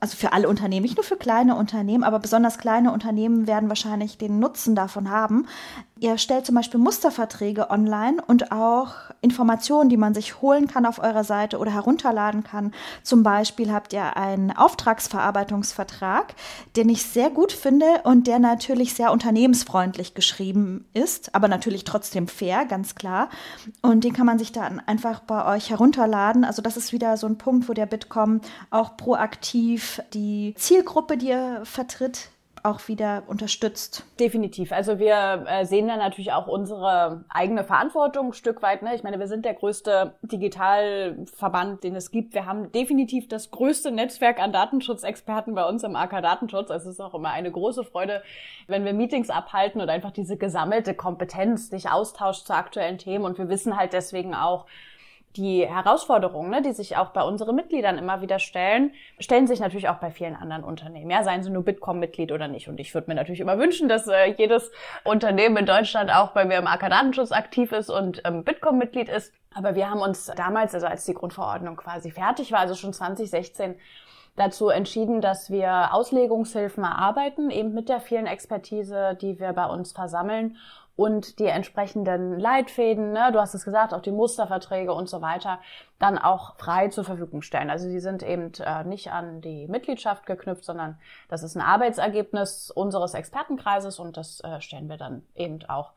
also 0.00 0.16
für 0.16 0.33
alle 0.33 0.49
Unternehmen, 0.49 0.83
nicht 0.83 0.97
nur 0.97 1.05
für 1.05 1.16
kleine 1.16 1.57
Unternehmen, 1.57 2.05
aber 2.05 2.19
besonders 2.19 2.59
kleine 2.59 2.93
Unternehmen 2.93 3.47
werden 3.47 3.69
wahrscheinlich 3.69 4.19
den 4.19 4.38
Nutzen 4.38 4.75
davon 4.75 5.11
haben, 5.11 5.47
Ihr 5.99 6.19
stellt 6.19 6.45
zum 6.45 6.55
Beispiel 6.55 6.79
Musterverträge 6.79 7.71
online 7.71 8.23
und 8.26 8.53
auch 8.53 8.93
Informationen, 9.23 9.88
die 9.88 9.97
man 9.97 10.12
sich 10.12 10.43
holen 10.43 10.67
kann 10.67 10.85
auf 10.85 10.99
eurer 10.99 11.25
Seite 11.25 11.57
oder 11.57 11.73
herunterladen 11.73 12.45
kann. 12.45 12.75
Zum 13.03 13.23
Beispiel 13.23 13.73
habt 13.73 13.95
ihr 13.95 14.15
einen 14.15 14.55
Auftragsverarbeitungsvertrag, 14.55 16.35
den 16.76 16.91
ich 16.91 17.03
sehr 17.03 17.31
gut 17.31 17.50
finde 17.50 17.87
und 18.05 18.26
der 18.26 18.38
natürlich 18.41 18.93
sehr 18.93 19.11
unternehmensfreundlich 19.11 20.12
geschrieben 20.12 20.85
ist, 20.93 21.35
aber 21.35 21.49
natürlich 21.49 21.85
trotzdem 21.85 22.29
fair, 22.29 22.67
ganz 22.67 22.95
klar. 22.95 23.31
Und 23.81 24.05
den 24.05 24.12
kann 24.12 24.26
man 24.26 24.38
sich 24.38 24.53
dann 24.53 24.81
einfach 24.81 25.21
bei 25.21 25.57
euch 25.57 25.71
herunterladen. 25.71 26.45
Also 26.45 26.61
das 26.61 26.76
ist 26.76 26.93
wieder 26.93 27.17
so 27.17 27.26
ein 27.26 27.38
Punkt, 27.38 27.71
wo 27.71 27.73
der 27.73 27.87
Bitkom 27.87 28.43
auch 28.69 28.99
proaktiv 28.99 30.03
die 30.12 30.53
Zielgruppe, 30.59 31.17
die 31.17 31.29
ihr 31.29 31.62
vertritt, 31.65 32.29
auch 32.66 32.88
wieder 32.88 33.23
unterstützt. 33.26 34.04
Definitiv. 34.18 34.73
Also 34.73 34.99
wir 34.99 35.44
äh, 35.46 35.64
sehen 35.64 35.88
da 35.88 35.96
natürlich 35.96 36.32
auch 36.32 36.46
unsere 36.46 37.25
eigene 37.28 37.64
Verantwortung 37.64 38.28
ein 38.28 38.32
Stück 38.32 38.62
weit. 38.62 38.82
Ne? 38.82 38.94
Ich 38.94 39.02
meine, 39.02 39.18
wir 39.18 39.28
sind 39.28 39.44
der 39.44 39.54
größte 39.54 40.14
Digitalverband, 40.23 41.85
den 41.85 41.94
es 41.94 42.11
gibt. 42.11 42.35
Wir 42.35 42.46
haben 42.46 42.73
definitiv 42.73 43.28
das 43.28 43.50
größte 43.50 43.90
Netzwerk 43.90 44.40
an 44.40 44.52
Datenschutzexperten 44.52 45.54
bei 45.54 45.64
uns 45.64 45.85
im 45.85 45.96
AK 45.96 46.23
Datenschutz. 46.23 46.70
Also 46.70 46.88
es 46.90 46.96
ist 46.96 47.00
auch 47.00 47.14
immer 47.14 47.30
eine 47.30 47.50
große 47.50 47.85
Freude, 47.85 48.23
wenn 48.66 48.85
wir 48.85 48.92
Meetings 48.92 49.30
abhalten 49.30 49.80
und 49.80 49.88
einfach 49.88 50.11
diese 50.11 50.37
gesammelte 50.37 50.94
Kompetenz 50.94 51.70
sich 51.70 51.88
austauscht 51.88 52.46
zu 52.46 52.54
aktuellen 52.54 52.99
Themen. 52.99 53.25
Und 53.25 53.38
wir 53.38 53.49
wissen 53.49 53.76
halt 53.76 53.92
deswegen 53.92 54.35
auch, 54.35 54.66
die 55.37 55.66
Herausforderungen, 55.66 56.50
ne, 56.50 56.62
die 56.62 56.73
sich 56.73 56.97
auch 56.97 57.11
bei 57.11 57.23
unseren 57.23 57.55
Mitgliedern 57.55 57.99
immer 57.99 58.21
wieder 58.23 58.38
stellen, 58.38 58.93
stellen 59.19 59.47
sich 59.47 59.61
natürlich 59.61 59.88
auch 59.88 59.99
bei 59.99 60.11
vielen 60.11 60.35
anderen 60.35 60.64
Unternehmen. 60.64 61.11
Ja, 61.11 61.23
seien 61.23 61.43
sie 61.43 61.50
nur 61.50 61.64
Bitkom-Mitglied 61.64 62.33
oder 62.33 62.49
nicht. 62.49 62.69
Und 62.69 62.81
ich 62.81 62.95
würde 62.95 63.11
mir 63.11 63.14
natürlich 63.14 63.40
immer 63.40 63.59
wünschen, 63.59 63.88
dass 63.88 64.07
äh, 64.07 64.33
jedes 64.37 64.71
Unternehmen 65.05 65.57
in 65.59 65.66
Deutschland 65.66 66.11
auch 66.11 66.33
bei 66.33 66.45
mir 66.45 66.59
im 66.59 66.66
AK 66.66 66.90
Datenschutz 66.90 67.33
aktiv 67.33 67.73
ist 67.73 67.90
und 67.90 68.23
ähm, 68.25 68.45
Bitkom-Mitglied 68.45 69.09
ist. 69.09 69.33
Aber 69.55 69.75
wir 69.75 69.90
haben 69.90 70.00
uns 70.00 70.26
damals, 70.37 70.75
also 70.75 70.87
als 70.87 71.05
die 71.05 71.14
Grundverordnung 71.14 71.76
quasi 71.76 72.11
fertig 72.11 72.52
war, 72.52 72.61
also 72.61 72.75
schon 72.75 72.93
2016, 72.93 73.76
dazu 74.37 74.69
entschieden, 74.69 75.21
dass 75.21 75.50
wir 75.50 75.95
Auslegungshilfen 75.95 76.85
erarbeiten, 76.85 77.50
eben 77.50 77.73
mit 77.73 77.88
der 77.88 78.00
vielen 78.00 78.26
Expertise, 78.26 79.16
die 79.21 79.40
wir 79.40 79.52
bei 79.52 79.66
uns 79.66 79.93
versammeln 79.93 80.57
und 80.97 81.38
die 81.38 81.45
entsprechenden 81.45 82.41
Leitfäden, 82.41 83.12
ne, 83.12 83.31
du 83.31 83.38
hast 83.38 83.55
es 83.55 83.65
gesagt, 83.65 83.93
auch 83.93 84.00
die 84.00 84.12
Musterverträge 84.12 84.95
und 84.95 85.09
so 85.09 85.21
weiter, 85.21 85.61
dann 85.99 86.17
auch 86.17 86.57
frei 86.57 86.88
zur 86.88 87.05
Verfügung 87.05 87.43
stellen. 87.43 87.69
Also 87.69 87.88
die 87.88 88.00
sind 88.00 88.23
eben 88.23 88.53
äh, 88.61 88.83
nicht 88.85 89.12
an 89.12 89.43
die 89.43 89.69
Mitgliedschaft 89.69 90.25
geknüpft, 90.25 90.65
sondern 90.65 90.99
das 91.29 91.43
ist 91.43 91.55
ein 91.55 91.61
Arbeitsergebnis 91.61 92.71
unseres 92.71 93.12
Expertenkreises 93.12 93.99
und 93.99 94.17
das 94.17 94.41
äh, 94.41 94.61
stellen 94.62 94.88
wir 94.88 94.97
dann 94.97 95.23
eben 95.35 95.59
auch 95.69 95.93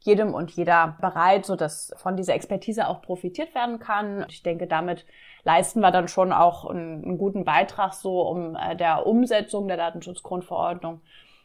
jedem 0.00 0.34
und 0.34 0.50
jeder 0.50 0.96
bereit, 1.00 1.46
so 1.46 1.54
dass 1.56 1.92
von 1.96 2.16
dieser 2.16 2.34
Expertise 2.34 2.88
auch 2.88 3.02
profitiert 3.02 3.54
werden 3.54 3.78
kann. 3.78 4.24
Ich 4.28 4.42
denke, 4.42 4.66
damit 4.66 5.06
leisten 5.44 5.80
wir 5.80 5.92
dann 5.92 6.08
schon 6.08 6.32
auch 6.32 6.64
einen, 6.64 7.04
einen 7.04 7.18
guten 7.18 7.44
Beitrag 7.44 7.92
so 7.94 8.22
um 8.22 8.56
äh, 8.56 8.74
der 8.74 9.06
Umsetzung 9.06 9.68
der 9.68 9.76
Datenschutzgrundverordnung 9.76 11.02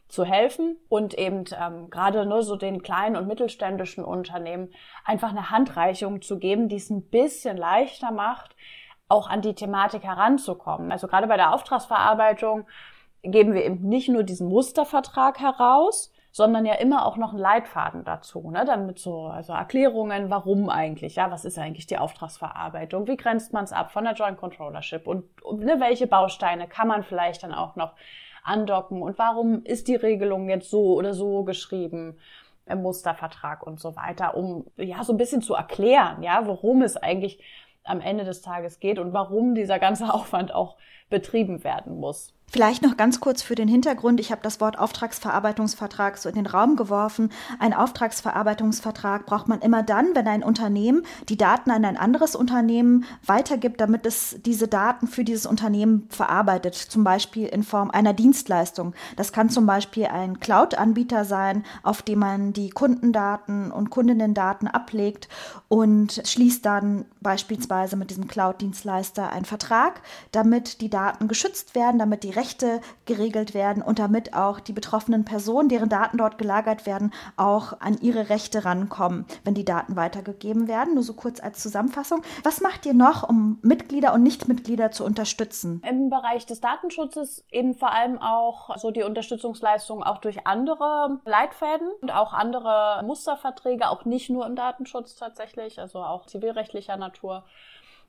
zu 0.07 0.23
helfen 0.23 0.77
und 0.87 1.15
eben 1.15 1.45
ähm, 1.59 1.89
gerade 1.89 2.25
nur 2.25 2.43
so 2.43 2.55
den 2.55 2.83
kleinen 2.83 3.15
und 3.15 3.27
mittelständischen 3.27 4.03
Unternehmen 4.03 4.71
einfach 5.03 5.29
eine 5.29 5.49
Handreichung 5.49 6.21
zu 6.21 6.37
geben, 6.37 6.69
die 6.69 6.75
es 6.75 6.89
ein 6.89 7.09
bisschen 7.09 7.57
leichter 7.57 8.11
macht, 8.11 8.55
auch 9.07 9.29
an 9.29 9.41
die 9.41 9.55
Thematik 9.55 10.03
heranzukommen. 10.03 10.91
Also 10.91 11.07
gerade 11.07 11.27
bei 11.27 11.37
der 11.37 11.53
Auftragsverarbeitung 11.53 12.67
geben 13.23 13.53
wir 13.53 13.65
eben 13.65 13.87
nicht 13.87 14.09
nur 14.09 14.23
diesen 14.23 14.47
Mustervertrag 14.47 15.39
heraus, 15.39 16.11
sondern 16.31 16.65
ja 16.65 16.73
immer 16.73 17.05
auch 17.05 17.15
noch 17.15 17.29
einen 17.29 17.39
Leitfaden 17.39 18.03
dazu, 18.03 18.51
ne? 18.51 18.65
Dann 18.65 18.85
mit 18.85 18.99
so 18.99 19.27
also 19.27 19.53
Erklärungen, 19.53 20.29
warum 20.29 20.69
eigentlich, 20.69 21.15
ja, 21.15 21.31
was 21.31 21.45
ist 21.45 21.57
eigentlich 21.57 21.87
die 21.87 21.97
Auftragsverarbeitung, 21.97 23.07
wie 23.07 23.15
grenzt 23.15 23.53
man 23.53 23.63
es 23.63 23.71
ab 23.71 23.91
von 23.91 24.03
der 24.03 24.15
Joint 24.15 24.37
Controllership 24.37 25.07
und, 25.07 25.41
und 25.43 25.61
ne, 25.61 25.79
welche 25.79 26.07
Bausteine 26.07 26.67
kann 26.67 26.89
man 26.89 27.03
vielleicht 27.03 27.43
dann 27.43 27.53
auch 27.53 27.77
noch 27.77 27.93
andocken 28.45 29.01
und 29.01 29.17
warum 29.17 29.63
ist 29.63 29.87
die 29.87 29.95
Regelung 29.95 30.49
jetzt 30.49 30.69
so 30.69 30.93
oder 30.95 31.13
so 31.13 31.43
geschrieben 31.43 32.17
im 32.67 32.81
Mustervertrag 32.81 33.65
und 33.65 33.79
so 33.79 33.95
weiter, 33.95 34.35
um 34.35 34.65
ja 34.77 35.03
so 35.03 35.13
ein 35.13 35.17
bisschen 35.17 35.41
zu 35.41 35.53
erklären, 35.53 36.23
ja, 36.23 36.45
worum 36.45 36.81
es 36.81 36.97
eigentlich 36.97 37.43
am 37.83 38.01
Ende 38.01 38.23
des 38.23 38.41
Tages 38.41 38.79
geht 38.79 38.99
und 38.99 39.13
warum 39.13 39.55
dieser 39.55 39.79
ganze 39.79 40.05
Aufwand 40.13 40.53
auch 40.53 40.77
betrieben 41.09 41.63
werden 41.63 41.99
muss. 41.99 42.34
Vielleicht 42.47 42.83
noch 42.83 42.95
ganz 42.95 43.19
kurz 43.19 43.41
für 43.41 43.55
den 43.55 43.67
Hintergrund. 43.67 44.19
Ich 44.19 44.31
habe 44.31 44.41
das 44.41 44.61
Wort 44.61 44.79
Auftragsverarbeitungsvertrag 44.79 46.17
so 46.17 46.29
in 46.29 46.35
den 46.35 46.45
Raum 46.45 46.77
geworfen. 46.77 47.31
Ein 47.59 47.73
Auftragsverarbeitungsvertrag 47.73 49.25
braucht 49.25 49.49
man 49.49 49.59
immer 49.59 49.83
dann, 49.83 50.15
wenn 50.15 50.27
ein 50.27 50.43
Unternehmen 50.43 51.03
die 51.27 51.37
Daten 51.37 51.69
an 51.71 51.83
ein 51.83 51.97
anderes 51.97 52.33
Unternehmen 52.33 53.03
weitergibt, 53.25 53.81
damit 53.81 54.05
es 54.05 54.37
diese 54.45 54.69
Daten 54.69 55.07
für 55.07 55.25
dieses 55.25 55.45
Unternehmen 55.45 56.07
verarbeitet, 56.09 56.75
zum 56.75 57.03
Beispiel 57.03 57.47
in 57.47 57.63
Form 57.63 57.91
einer 57.91 58.13
Dienstleistung. 58.13 58.93
Das 59.17 59.33
kann 59.33 59.49
zum 59.49 59.65
Beispiel 59.65 60.05
ein 60.05 60.39
Cloud-Anbieter 60.39 61.25
sein, 61.25 61.65
auf 61.83 62.03
dem 62.03 62.19
man 62.19 62.53
die 62.53 62.69
Kundendaten 62.69 63.71
und 63.71 63.89
Kundinnendaten 63.89 64.69
ablegt 64.69 65.27
und 65.67 66.21
schließt 66.25 66.65
dann 66.65 67.05
beispielsweise 67.19 67.97
mit 67.97 68.11
diesem 68.11 68.27
Cloud-Dienstleister 68.27 69.31
einen 69.31 69.45
Vertrag, 69.45 70.01
damit 70.31 70.79
die 70.79 70.89
Daten 70.89 71.27
geschützt 71.27 71.75
werden, 71.75 71.99
damit 71.99 72.23
die 72.23 72.34
Rechte 72.35 72.81
geregelt 73.05 73.53
werden 73.53 73.81
und 73.81 73.99
damit 73.99 74.33
auch 74.33 74.59
die 74.59 74.73
betroffenen 74.73 75.25
Personen, 75.25 75.69
deren 75.69 75.89
Daten 75.89 76.17
dort 76.17 76.37
gelagert 76.37 76.85
werden, 76.85 77.11
auch 77.37 77.79
an 77.79 77.97
ihre 78.01 78.29
Rechte 78.29 78.65
rankommen, 78.65 79.25
wenn 79.43 79.53
die 79.53 79.65
Daten 79.65 79.95
weitergegeben 79.95 80.67
werden. 80.67 80.95
Nur 80.95 81.03
so 81.03 81.13
kurz 81.13 81.39
als 81.39 81.61
Zusammenfassung. 81.61 82.21
Was 82.43 82.61
macht 82.61 82.85
ihr 82.85 82.93
noch, 82.93 83.27
um 83.27 83.59
Mitglieder 83.61 84.13
und 84.13 84.23
Nichtmitglieder 84.23 84.91
zu 84.91 85.03
unterstützen? 85.05 85.81
Im 85.87 86.09
Bereich 86.09 86.45
des 86.45 86.61
Datenschutzes 86.61 87.45
eben 87.51 87.73
vor 87.75 87.91
allem 87.91 88.21
auch 88.21 88.77
so 88.77 88.91
die 88.91 89.03
Unterstützungsleistung 89.03 90.03
auch 90.03 90.19
durch 90.19 90.45
andere 90.47 91.19
Leitfäden 91.25 91.89
und 92.01 92.11
auch 92.11 92.33
andere 92.33 93.03
Musterverträge, 93.05 93.89
auch 93.89 94.05
nicht 94.05 94.29
nur 94.29 94.45
im 94.45 94.55
Datenschutz 94.55 95.15
tatsächlich, 95.15 95.79
also 95.79 95.99
auch 95.99 96.25
zivilrechtlicher 96.25 96.97
Natur 96.97 97.43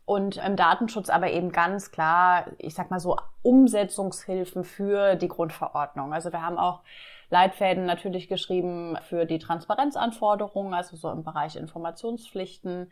und 0.06 0.36
im 0.36 0.56
Datenschutz 0.56 1.10
aber 1.10 1.32
eben 1.32 1.50
ganz 1.50 1.90
klar, 1.90 2.46
ich 2.58 2.74
sag 2.74 2.90
mal 2.90 3.00
so, 3.00 3.16
Umsetzungshilfen 3.42 4.64
für 4.64 5.16
die 5.16 5.28
Grundverordnung. 5.28 6.14
Also 6.14 6.32
wir 6.32 6.42
haben 6.42 6.58
auch 6.58 6.80
Leitfäden 7.28 7.86
natürlich 7.86 8.28
geschrieben 8.28 8.96
für 9.08 9.26
die 9.26 9.40
Transparenzanforderungen, 9.40 10.74
also 10.74 10.96
so 10.96 11.10
im 11.10 11.24
Bereich 11.24 11.56
Informationspflichten. 11.56 12.90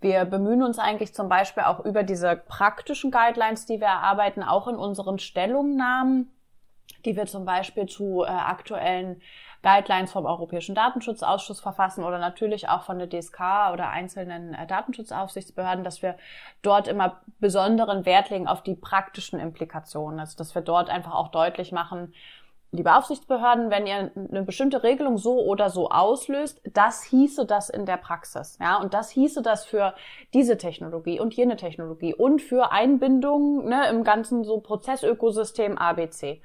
Wir 0.00 0.24
bemühen 0.24 0.64
uns 0.64 0.80
eigentlich 0.80 1.14
zum 1.14 1.28
Beispiel 1.28 1.62
auch 1.62 1.84
über 1.84 2.02
diese 2.02 2.34
praktischen 2.36 3.12
Guidelines, 3.12 3.66
die 3.66 3.80
wir 3.80 3.86
erarbeiten, 3.86 4.42
auch 4.42 4.66
in 4.66 4.76
unseren 4.76 5.20
Stellungnahmen, 5.20 6.28
die 7.04 7.16
wir 7.16 7.26
zum 7.26 7.44
Beispiel 7.44 7.86
zu 7.86 8.24
äh, 8.24 8.26
aktuellen 8.26 9.22
Guidelines 9.62 10.12
vom 10.12 10.26
Europäischen 10.26 10.74
Datenschutzausschuss 10.74 11.60
verfassen 11.60 12.04
oder 12.04 12.18
natürlich 12.18 12.68
auch 12.68 12.82
von 12.82 12.98
der 12.98 13.08
DSK 13.08 13.72
oder 13.72 13.90
einzelnen 13.90 14.54
äh, 14.54 14.66
Datenschutzaufsichtsbehörden, 14.66 15.84
dass 15.84 16.02
wir 16.02 16.16
dort 16.62 16.88
immer 16.88 17.20
besonderen 17.40 18.06
Wert 18.06 18.30
legen 18.30 18.46
auf 18.46 18.62
die 18.62 18.74
praktischen 18.74 19.40
Implikationen. 19.40 20.20
Also 20.20 20.36
dass 20.38 20.54
wir 20.54 20.62
dort 20.62 20.90
einfach 20.90 21.14
auch 21.14 21.28
deutlich 21.28 21.72
machen, 21.72 22.12
liebe 22.70 22.94
Aufsichtsbehörden, 22.94 23.70
wenn 23.70 23.86
ihr 23.86 24.10
eine 24.14 24.42
bestimmte 24.42 24.82
Regelung 24.82 25.16
so 25.16 25.40
oder 25.40 25.70
so 25.70 25.88
auslöst, 25.88 26.60
das 26.64 27.02
hieße 27.04 27.46
das 27.46 27.70
in 27.70 27.86
der 27.86 27.96
Praxis, 27.96 28.58
ja, 28.60 28.76
und 28.76 28.92
das 28.94 29.10
hieße 29.10 29.42
das 29.42 29.64
für 29.64 29.94
diese 30.34 30.58
Technologie 30.58 31.18
und 31.18 31.34
jene 31.34 31.56
Technologie 31.56 32.14
und 32.14 32.42
für 32.42 32.70
Einbindung 32.70 33.64
ne, 33.66 33.88
im 33.88 34.04
ganzen 34.04 34.44
so 34.44 34.60
Prozessökosystem 34.60 35.78
ABC, 35.78 36.42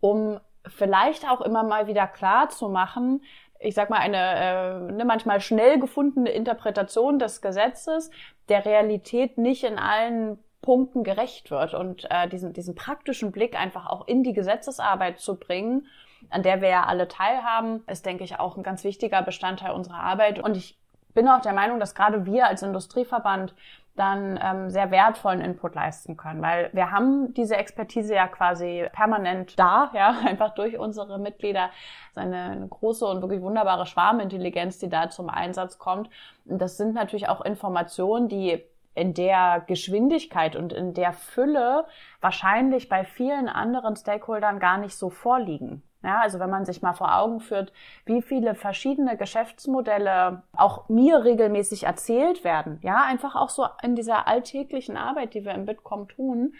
um 0.00 0.40
vielleicht 0.68 1.28
auch 1.28 1.40
immer 1.40 1.62
mal 1.62 1.86
wieder 1.86 2.06
klar 2.06 2.48
zu 2.48 2.68
machen, 2.68 3.22
ich 3.60 3.74
sag 3.74 3.90
mal, 3.90 3.98
eine, 3.98 4.16
äh, 4.16 4.92
eine 4.92 5.04
manchmal 5.04 5.40
schnell 5.40 5.80
gefundene 5.80 6.30
Interpretation 6.30 7.18
des 7.18 7.40
Gesetzes 7.40 8.10
der 8.48 8.64
Realität 8.64 9.36
nicht 9.36 9.64
in 9.64 9.78
allen 9.78 10.38
Punkten 10.62 11.04
gerecht 11.04 11.50
wird 11.50 11.74
und 11.74 12.06
äh, 12.10 12.28
diesen, 12.28 12.52
diesen 12.52 12.74
praktischen 12.74 13.32
Blick 13.32 13.58
einfach 13.58 13.86
auch 13.86 14.06
in 14.06 14.22
die 14.22 14.32
Gesetzesarbeit 14.32 15.18
zu 15.18 15.38
bringen, 15.38 15.86
an 16.30 16.42
der 16.42 16.60
wir 16.60 16.68
ja 16.68 16.84
alle 16.84 17.08
teilhaben, 17.08 17.84
ist, 17.86 18.06
denke 18.06 18.24
ich, 18.24 18.38
auch 18.38 18.56
ein 18.56 18.62
ganz 18.62 18.84
wichtiger 18.84 19.22
Bestandteil 19.22 19.72
unserer 19.72 20.00
Arbeit. 20.00 20.40
Und 20.40 20.56
ich 20.56 20.78
bin 21.14 21.28
auch 21.28 21.40
der 21.40 21.52
Meinung, 21.52 21.80
dass 21.80 21.94
gerade 21.94 22.26
wir 22.26 22.46
als 22.46 22.62
Industrieverband 22.62 23.54
dann 23.98 24.38
ähm, 24.42 24.70
sehr 24.70 24.90
wertvollen 24.90 25.40
Input 25.40 25.74
leisten 25.74 26.16
können, 26.16 26.40
weil 26.42 26.70
wir 26.72 26.90
haben 26.90 27.34
diese 27.34 27.56
Expertise 27.56 28.14
ja 28.14 28.28
quasi 28.28 28.86
permanent 28.92 29.58
da, 29.58 29.90
ja, 29.94 30.16
einfach 30.26 30.54
durch 30.54 30.78
unsere 30.78 31.18
Mitglieder, 31.18 31.70
eine, 32.14 32.42
eine 32.42 32.68
große 32.68 33.04
und 33.06 33.20
wirklich 33.22 33.42
wunderbare 33.42 33.86
Schwarmintelligenz, 33.86 34.78
die 34.78 34.88
da 34.88 35.10
zum 35.10 35.28
Einsatz 35.28 35.78
kommt. 35.78 36.10
Und 36.44 36.60
das 36.60 36.76
sind 36.76 36.94
natürlich 36.94 37.28
auch 37.28 37.40
Informationen, 37.40 38.28
die 38.28 38.62
in 38.94 39.14
der 39.14 39.62
Geschwindigkeit 39.66 40.56
und 40.56 40.72
in 40.72 40.92
der 40.92 41.12
Fülle 41.12 41.84
wahrscheinlich 42.20 42.88
bei 42.88 43.04
vielen 43.04 43.48
anderen 43.48 43.94
Stakeholdern 43.94 44.58
gar 44.58 44.78
nicht 44.78 44.96
so 44.96 45.08
vorliegen. 45.08 45.82
Ja, 46.02 46.20
also 46.20 46.38
wenn 46.38 46.50
man 46.50 46.64
sich 46.64 46.80
mal 46.80 46.92
vor 46.92 47.16
Augen 47.16 47.40
führt, 47.40 47.72
wie 48.06 48.22
viele 48.22 48.54
verschiedene 48.54 49.16
Geschäftsmodelle 49.16 50.42
auch 50.56 50.88
mir 50.88 51.24
regelmäßig 51.24 51.84
erzählt 51.84 52.44
werden, 52.44 52.78
ja, 52.82 53.02
einfach 53.02 53.34
auch 53.34 53.48
so 53.48 53.66
in 53.82 53.96
dieser 53.96 54.28
alltäglichen 54.28 54.96
Arbeit, 54.96 55.34
die 55.34 55.44
wir 55.44 55.54
im 55.54 55.66
Bitkom 55.66 56.06
tun, 56.06 56.54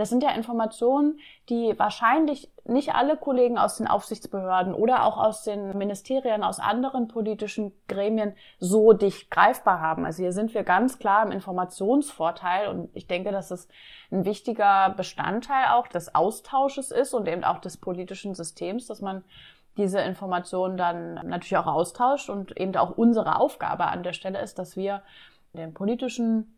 das 0.00 0.08
sind 0.08 0.22
ja 0.22 0.30
Informationen, 0.30 1.20
die 1.50 1.78
wahrscheinlich 1.78 2.50
nicht 2.64 2.94
alle 2.94 3.18
Kollegen 3.18 3.58
aus 3.58 3.76
den 3.76 3.86
Aufsichtsbehörden 3.86 4.72
oder 4.72 5.04
auch 5.04 5.18
aus 5.18 5.42
den 5.44 5.76
Ministerien, 5.76 6.42
aus 6.42 6.58
anderen 6.58 7.06
politischen 7.06 7.72
Gremien 7.86 8.34
so 8.58 8.94
dicht 8.94 9.30
greifbar 9.30 9.80
haben. 9.80 10.06
Also 10.06 10.22
hier 10.22 10.32
sind 10.32 10.54
wir 10.54 10.62
ganz 10.64 10.98
klar 10.98 11.26
im 11.26 11.32
Informationsvorteil 11.32 12.68
und 12.68 12.88
ich 12.94 13.08
denke, 13.08 13.30
dass 13.30 13.50
es 13.50 13.68
ein 14.10 14.24
wichtiger 14.24 14.94
Bestandteil 14.96 15.66
auch 15.74 15.86
des 15.86 16.14
Austausches 16.14 16.90
ist 16.90 17.12
und 17.12 17.28
eben 17.28 17.44
auch 17.44 17.58
des 17.58 17.76
politischen 17.76 18.34
Systems, 18.34 18.86
dass 18.86 19.02
man 19.02 19.22
diese 19.76 20.00
Informationen 20.00 20.78
dann 20.78 21.14
natürlich 21.28 21.58
auch 21.58 21.66
austauscht 21.66 22.30
und 22.30 22.58
eben 22.58 22.74
auch 22.76 22.96
unsere 22.96 23.36
Aufgabe 23.36 23.86
an 23.86 24.02
der 24.02 24.14
Stelle 24.14 24.40
ist, 24.40 24.58
dass 24.58 24.76
wir 24.76 25.02
den 25.52 25.74
politischen 25.74 26.56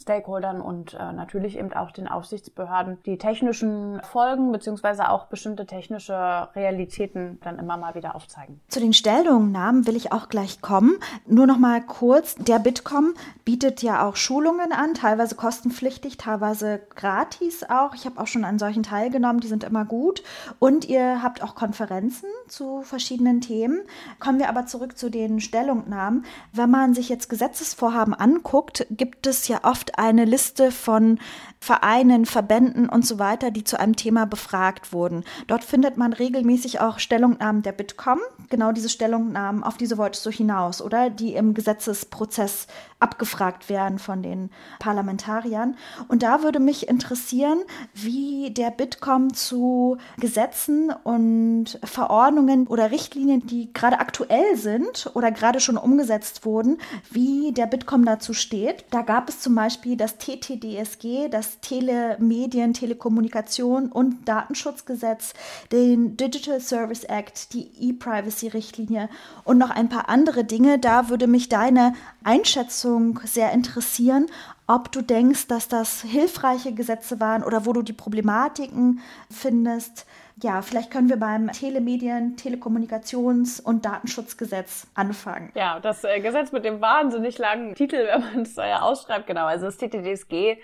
Stakeholdern 0.00 0.60
und 0.60 0.94
äh, 0.94 1.12
natürlich 1.12 1.58
eben 1.58 1.72
auch 1.72 1.90
den 1.90 2.08
Aufsichtsbehörden 2.08 2.98
die 3.06 3.18
technischen 3.18 4.00
Folgen 4.02 4.52
beziehungsweise 4.52 5.08
auch 5.08 5.26
bestimmte 5.26 5.66
technische 5.66 6.48
Realitäten 6.54 7.38
dann 7.42 7.58
immer 7.58 7.76
mal 7.76 7.94
wieder 7.94 8.14
aufzeigen. 8.14 8.60
Zu 8.68 8.80
den 8.80 8.92
Stellungnahmen 8.92 9.86
will 9.86 9.96
ich 9.96 10.12
auch 10.12 10.28
gleich 10.28 10.60
kommen. 10.60 10.98
Nur 11.26 11.46
noch 11.46 11.58
mal 11.58 11.80
kurz, 11.80 12.34
der 12.36 12.58
Bitkom 12.58 13.14
bietet 13.44 13.82
ja 13.82 14.06
auch 14.06 14.16
Schulungen 14.16 14.72
an, 14.72 14.94
teilweise 14.94 15.36
kostenpflichtig, 15.36 16.16
teilweise 16.16 16.80
gratis 16.94 17.64
auch. 17.68 17.94
Ich 17.94 18.04
habe 18.04 18.20
auch 18.20 18.26
schon 18.26 18.44
an 18.44 18.58
solchen 18.58 18.82
teilgenommen, 18.82 19.40
die 19.40 19.48
sind 19.48 19.64
immer 19.64 19.84
gut. 19.84 20.22
Und 20.58 20.86
ihr 20.86 21.22
habt 21.22 21.42
auch 21.42 21.54
Konferenzen 21.54 22.28
zu 22.48 22.82
verschiedenen 22.82 23.40
Themen. 23.40 23.80
Kommen 24.18 24.38
wir 24.38 24.48
aber 24.48 24.66
zurück 24.66 24.98
zu 24.98 25.10
den 25.10 25.40
Stellungnahmen. 25.40 26.24
Wenn 26.52 26.70
man 26.70 26.94
sich 26.94 27.08
jetzt 27.08 27.28
Gesetzesvorhaben 27.28 28.14
anguckt, 28.14 28.86
gibt 28.90 29.26
es 29.26 29.48
ja 29.48 29.60
oft 29.62 29.83
oft 29.84 29.98
eine 29.98 30.24
Liste 30.24 30.70
von 30.70 31.18
Vereinen, 31.60 32.26
Verbänden 32.26 32.90
und 32.90 33.06
so 33.06 33.18
weiter, 33.18 33.50
die 33.50 33.64
zu 33.64 33.80
einem 33.80 33.96
Thema 33.96 34.26
befragt 34.26 34.92
wurden. 34.92 35.24
Dort 35.46 35.64
findet 35.64 35.96
man 35.96 36.12
regelmäßig 36.12 36.80
auch 36.80 36.98
Stellungnahmen 36.98 37.62
der 37.62 37.72
Bitkom, 37.72 38.18
genau 38.50 38.72
diese 38.72 38.90
Stellungnahmen, 38.90 39.64
auf 39.64 39.78
diese 39.78 39.96
wolltest 39.96 40.26
du 40.26 40.30
hinaus, 40.30 40.82
oder? 40.82 41.08
Die 41.08 41.34
im 41.34 41.54
Gesetzesprozess 41.54 42.66
abgefragt 43.00 43.68
werden 43.68 43.98
von 43.98 44.22
den 44.22 44.50
Parlamentariern. 44.78 45.76
Und 46.08 46.22
da 46.22 46.42
würde 46.42 46.60
mich 46.60 46.88
interessieren, 46.88 47.58
wie 47.94 48.50
der 48.50 48.70
Bitkom 48.70 49.32
zu 49.32 49.96
Gesetzen 50.18 50.92
und 51.02 51.78
Verordnungen 51.82 52.66
oder 52.66 52.90
Richtlinien, 52.90 53.46
die 53.46 53.72
gerade 53.72 54.00
aktuell 54.00 54.56
sind 54.56 55.10
oder 55.14 55.30
gerade 55.30 55.60
schon 55.60 55.76
umgesetzt 55.76 56.44
wurden, 56.44 56.78
wie 57.10 57.52
der 57.52 57.66
Bitkom 57.66 58.04
dazu 58.04 58.34
steht. 58.34 58.84
Da 58.90 59.02
gab 59.02 59.28
es 59.28 59.40
zum 59.40 59.54
Beispiel 59.74 59.96
das 59.96 60.18
TTDSG, 60.18 61.28
das 61.28 61.58
Telemedien, 61.58 62.74
Telekommunikation 62.74 63.90
und 63.90 64.28
Datenschutzgesetz, 64.28 65.34
den 65.72 66.16
Digital 66.16 66.60
Service 66.60 67.02
Act, 67.02 67.52
die 67.52 67.68
E-Privacy-Richtlinie 67.80 69.08
und 69.42 69.58
noch 69.58 69.70
ein 69.70 69.88
paar 69.88 70.08
andere 70.08 70.44
Dinge. 70.44 70.78
Da 70.78 71.08
würde 71.08 71.26
mich 71.26 71.48
deine 71.48 71.94
Einschätzung 72.22 73.18
sehr 73.24 73.50
interessieren, 73.50 74.26
ob 74.68 74.92
du 74.92 75.02
denkst, 75.02 75.48
dass 75.48 75.66
das 75.66 76.02
hilfreiche 76.02 76.72
Gesetze 76.72 77.18
waren 77.18 77.42
oder 77.42 77.66
wo 77.66 77.72
du 77.72 77.82
die 77.82 77.92
Problematiken 77.92 79.00
findest. 79.28 80.06
Ja, 80.42 80.62
vielleicht 80.62 80.90
können 80.90 81.08
wir 81.08 81.16
beim 81.16 81.50
Telemedien, 81.52 82.36
Telekommunikations- 82.36 83.62
und 83.62 83.84
Datenschutzgesetz 83.84 84.88
anfangen. 84.94 85.52
Ja, 85.54 85.78
das 85.78 86.02
äh, 86.02 86.20
Gesetz 86.20 86.50
mit 86.50 86.64
dem 86.64 86.80
wahnsinnig 86.80 87.38
langen 87.38 87.74
Titel, 87.74 88.06
wenn 88.06 88.20
man 88.20 88.42
es 88.42 88.58
äh, 88.58 88.74
ausschreibt, 88.74 89.26
genau. 89.26 89.46
Also 89.46 89.66
das 89.66 89.76
TTDSG 89.76 90.58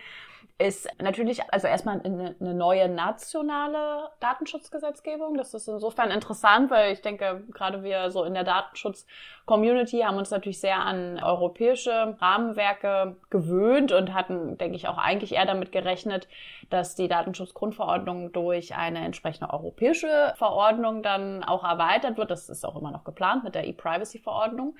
ist 0.61 0.87
natürlich 1.01 1.41
also 1.53 1.67
erstmal 1.67 2.03
eine, 2.05 2.35
neue 2.55 2.89
nationale 2.91 4.11
Datenschutzgesetzgebung. 4.21 5.39
Das 5.39 5.55
ist 5.55 5.67
insofern 5.69 6.11
interessant, 6.11 6.71
weil 6.71 6.93
ich 6.93 7.01
denke, 7.01 7.45
gerade 7.51 7.83
wir 7.83 8.11
so 8.11 8.25
in 8.25 8.35
der 8.35 8.45
Datenschutz-Community 8.45 10.01
haben 10.01 10.19
uns 10.19 10.31
natürlich 10.31 10.61
sehr 10.61 10.81
an 10.81 11.19
europäische 11.23 12.15
Rahmenwerke 12.21 13.17
gewöhnt 13.31 13.91
und 13.93 14.13
hatten, 14.13 14.59
denke 14.59 14.77
ich, 14.77 14.87
auch 14.87 14.99
eigentlich 14.99 15.33
eher 15.33 15.47
damit 15.47 15.73
gerechnet, 15.73 16.29
dass 16.69 16.95
die 16.95 17.09
Datenschutzgrundverordnung 17.09 18.33
durch 18.33 18.75
eine 18.77 18.99
entsprechende 18.99 19.51
europäische 19.51 20.35
Verordnung 20.37 21.03
dann 21.03 21.43
auch 21.43 21.65
erweitert 21.65 22.19
wird. 22.19 22.31
Das 22.31 22.51
ist 22.51 22.67
auch 22.67 22.77
immer 22.77 22.91
noch 22.91 23.05
geplant 23.05 23.45
mit 23.45 23.55
der 23.55 23.67
E-Privacy-Verordnung. 23.67 24.77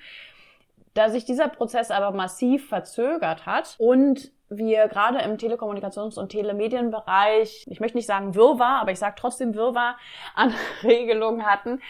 Da 0.93 1.09
sich 1.09 1.25
dieser 1.25 1.47
Prozess 1.47 1.89
aber 1.89 2.11
massiv 2.11 2.67
verzögert 2.69 3.47
hat 3.47 3.75
und 3.79 4.31
wir 4.51 4.87
gerade 4.89 5.19
im 5.19 5.37
Telekommunikations- 5.37 6.19
und 6.19 6.29
Telemedienbereich, 6.29 7.65
ich 7.67 7.79
möchte 7.79 7.97
nicht 7.97 8.05
sagen 8.05 8.35
Wirrwarr, 8.35 8.81
aber 8.81 8.91
ich 8.91 8.99
sage 8.99 9.15
trotzdem 9.17 9.55
Wirrwarr 9.55 9.97
an 10.35 10.53
Regelungen 10.83 11.45
hatten, 11.45 11.81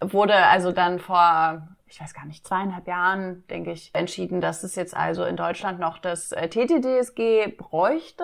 wurde 0.00 0.34
also 0.34 0.70
dann 0.70 0.98
vor 0.98 1.66
ich 1.92 2.00
weiß 2.00 2.14
gar 2.14 2.24
nicht, 2.24 2.46
zweieinhalb 2.46 2.86
Jahren, 2.86 3.42
denke 3.50 3.72
ich, 3.72 3.90
entschieden, 3.94 4.40
dass 4.40 4.62
es 4.62 4.76
jetzt 4.76 4.96
also 4.96 5.24
in 5.24 5.36
Deutschland 5.36 5.80
noch 5.80 5.98
das 5.98 6.30
äh, 6.30 6.48
TTDSG 6.48 7.48
bräuchte. 7.58 8.22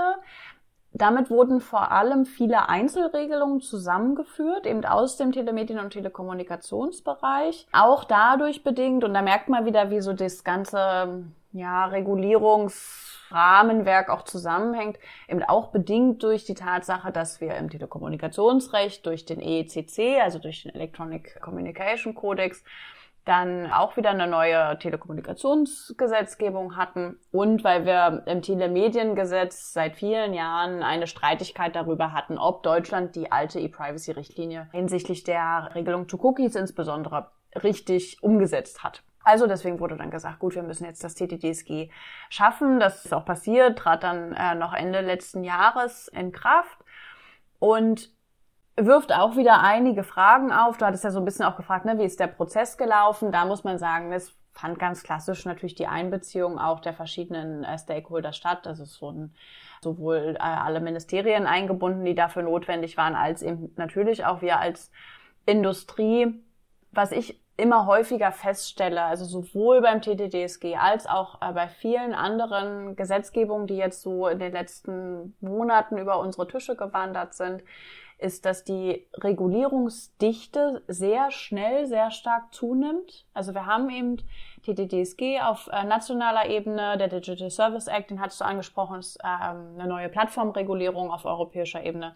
Damit 0.92 1.30
wurden 1.30 1.61
vor 1.61 1.90
allem 1.90 2.26
viele 2.26 2.68
Einzelregelungen 2.68 3.61
zusammengeführt, 3.61 4.66
eben 4.66 4.85
aus 4.85 5.16
dem 5.16 5.32
Telemedien- 5.32 5.80
und 5.80 5.90
Telekommunikationsbereich. 5.90 7.66
Auch 7.72 8.04
dadurch 8.04 8.62
bedingt, 8.62 9.02
und 9.02 9.12
da 9.12 9.20
merkt 9.20 9.48
man 9.48 9.66
wieder, 9.66 9.90
wie 9.90 10.00
so 10.00 10.12
das 10.12 10.44
ganze 10.44 11.24
ja, 11.52 11.87
Regulierungsrahmenwerk 13.30 14.08
auch 14.10 14.22
zusammenhängt, 14.22 14.98
eben 15.28 15.42
auch 15.42 15.68
bedingt 15.68 16.22
durch 16.22 16.44
die 16.44 16.54
Tatsache, 16.54 17.12
dass 17.12 17.40
wir 17.40 17.54
im 17.56 17.70
Telekommunikationsrecht 17.70 19.04
durch 19.06 19.24
den 19.24 19.40
EECC, 19.40 20.22
also 20.22 20.38
durch 20.38 20.62
den 20.62 20.74
Electronic 20.74 21.40
Communication 21.40 22.14
Codex, 22.14 22.62
dann 23.24 23.72
auch 23.72 23.96
wieder 23.96 24.10
eine 24.10 24.28
neue 24.28 24.78
Telekommunikationsgesetzgebung 24.78 26.76
hatten 26.76 27.18
und 27.32 27.64
weil 27.64 27.84
wir 27.84 28.22
im 28.26 28.40
Telemediengesetz 28.40 29.72
seit 29.72 29.96
vielen 29.96 30.32
Jahren 30.32 30.84
eine 30.84 31.08
Streitigkeit 31.08 31.74
darüber 31.74 32.12
hatten, 32.12 32.38
ob 32.38 32.62
Deutschland 32.62 33.16
die 33.16 33.32
alte 33.32 33.58
E-Privacy-Richtlinie 33.58 34.68
hinsichtlich 34.70 35.24
der 35.24 35.70
Regelung 35.74 36.08
zu 36.08 36.24
Cookies 36.24 36.54
insbesondere 36.54 37.32
richtig 37.64 38.22
umgesetzt 38.22 38.84
hat. 38.84 39.02
Also 39.26 39.48
deswegen 39.48 39.80
wurde 39.80 39.96
dann 39.96 40.12
gesagt, 40.12 40.38
gut, 40.38 40.54
wir 40.54 40.62
müssen 40.62 40.84
jetzt 40.84 41.02
das 41.02 41.16
TTDSG 41.16 41.90
schaffen. 42.30 42.78
Das 42.78 43.04
ist 43.04 43.12
auch 43.12 43.24
passiert, 43.24 43.76
trat 43.76 44.04
dann 44.04 44.32
äh, 44.32 44.54
noch 44.54 44.72
Ende 44.72 45.00
letzten 45.00 45.42
Jahres 45.42 46.06
in 46.06 46.30
Kraft 46.30 46.78
und 47.58 48.12
wirft 48.76 49.12
auch 49.12 49.34
wieder 49.34 49.60
einige 49.62 50.04
Fragen 50.04 50.52
auf. 50.52 50.76
Du 50.76 50.86
hattest 50.86 51.02
ja 51.02 51.10
so 51.10 51.18
ein 51.18 51.24
bisschen 51.24 51.44
auch 51.44 51.56
gefragt, 51.56 51.84
ne, 51.84 51.98
wie 51.98 52.04
ist 52.04 52.20
der 52.20 52.28
Prozess 52.28 52.78
gelaufen? 52.78 53.32
Da 53.32 53.46
muss 53.46 53.64
man 53.64 53.78
sagen, 53.78 54.12
es 54.12 54.32
fand 54.52 54.78
ganz 54.78 55.02
klassisch 55.02 55.44
natürlich 55.44 55.74
die 55.74 55.88
Einbeziehung 55.88 56.60
auch 56.60 56.78
der 56.78 56.94
verschiedenen 56.94 57.64
äh, 57.64 57.76
Stakeholder 57.80 58.32
statt. 58.32 58.68
Also 58.68 58.84
es 58.84 59.02
wurden 59.02 59.34
sowohl 59.82 60.36
äh, 60.36 60.38
alle 60.38 60.78
Ministerien 60.78 61.46
eingebunden, 61.46 62.04
die 62.04 62.14
dafür 62.14 62.42
notwendig 62.44 62.96
waren, 62.96 63.16
als 63.16 63.42
eben 63.42 63.72
natürlich 63.74 64.24
auch 64.24 64.40
wir 64.40 64.60
als 64.60 64.92
Industrie. 65.46 66.44
Was 66.92 67.10
ich 67.10 67.40
immer 67.56 67.86
häufiger 67.86 68.32
feststelle, 68.32 69.02
also 69.02 69.24
sowohl 69.24 69.80
beim 69.80 70.02
TTDSG 70.02 70.76
als 70.76 71.06
auch 71.06 71.40
äh, 71.40 71.52
bei 71.52 71.68
vielen 71.68 72.14
anderen 72.14 72.96
Gesetzgebungen, 72.96 73.66
die 73.66 73.76
jetzt 73.76 74.02
so 74.02 74.28
in 74.28 74.38
den 74.38 74.52
letzten 74.52 75.34
Monaten 75.40 75.98
über 75.98 76.18
unsere 76.20 76.46
Tische 76.46 76.76
gewandert 76.76 77.34
sind, 77.34 77.62
ist, 78.18 78.46
dass 78.46 78.64
die 78.64 79.06
Regulierungsdichte 79.14 80.82
sehr 80.86 81.30
schnell, 81.30 81.86
sehr 81.86 82.10
stark 82.10 82.52
zunimmt. 82.54 83.26
Also 83.34 83.52
wir 83.52 83.66
haben 83.66 83.90
eben 83.90 84.16
TTDSG 84.62 85.40
auf 85.42 85.68
äh, 85.70 85.84
nationaler 85.84 86.46
Ebene, 86.48 86.96
der 86.96 87.08
Digital 87.08 87.50
Service 87.50 87.88
Act, 87.88 88.10
den 88.10 88.20
hattest 88.20 88.40
du 88.40 88.44
angesprochen, 88.44 89.00
ist 89.00 89.18
ähm, 89.22 89.76
eine 89.78 89.86
neue 89.86 90.08
Plattformregulierung 90.08 91.10
auf 91.10 91.24
europäischer 91.24 91.84
Ebene 91.84 92.14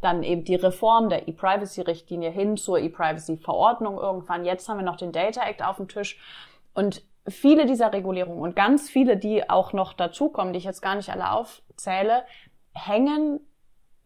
dann 0.00 0.22
eben 0.22 0.44
die 0.44 0.54
Reform 0.54 1.08
der 1.08 1.28
E-Privacy-Richtlinie 1.28 2.30
hin 2.30 2.56
zur 2.56 2.78
E-Privacy-Verordnung 2.78 3.98
irgendwann. 3.98 4.44
Jetzt 4.44 4.68
haben 4.68 4.78
wir 4.78 4.84
noch 4.84 4.96
den 4.96 5.12
Data 5.12 5.42
Act 5.42 5.62
auf 5.62 5.76
dem 5.76 5.88
Tisch. 5.88 6.18
Und 6.74 7.02
viele 7.26 7.66
dieser 7.66 7.92
Regulierungen 7.92 8.40
und 8.40 8.56
ganz 8.56 8.88
viele, 8.88 9.16
die 9.16 9.48
auch 9.50 9.72
noch 9.72 9.92
dazukommen, 9.92 10.52
die 10.52 10.58
ich 10.58 10.64
jetzt 10.64 10.82
gar 10.82 10.94
nicht 10.94 11.10
alle 11.10 11.32
aufzähle, 11.32 12.24
hängen 12.72 13.40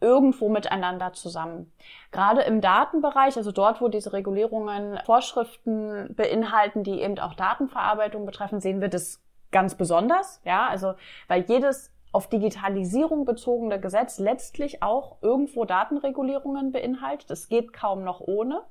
irgendwo 0.01 0.49
miteinander 0.49 1.13
zusammen. 1.13 1.71
Gerade 2.11 2.41
im 2.41 2.59
Datenbereich, 2.59 3.37
also 3.37 3.51
dort, 3.51 3.79
wo 3.79 3.87
diese 3.87 4.11
Regulierungen 4.11 4.99
Vorschriften 5.05 6.13
beinhalten, 6.15 6.83
die 6.83 7.01
eben 7.01 7.17
auch 7.19 7.33
Datenverarbeitung 7.35 8.25
betreffen, 8.25 8.59
sehen 8.59 8.81
wir 8.81 8.89
das 8.89 9.21
ganz 9.51 9.75
besonders. 9.75 10.41
Ja, 10.43 10.67
also, 10.67 10.95
weil 11.29 11.43
jedes 11.43 11.93
auf 12.13 12.29
Digitalisierung 12.29 13.25
bezogene 13.25 13.81
Gesetz 13.81 14.19
letztlich 14.19 14.81
auch 14.83 15.17
irgendwo 15.21 15.65
Datenregulierungen 15.65 16.71
beinhaltet. 16.71 17.29
Es 17.31 17.49
geht 17.49 17.73
kaum 17.73 18.03
noch 18.03 18.21
ohne. 18.21 18.63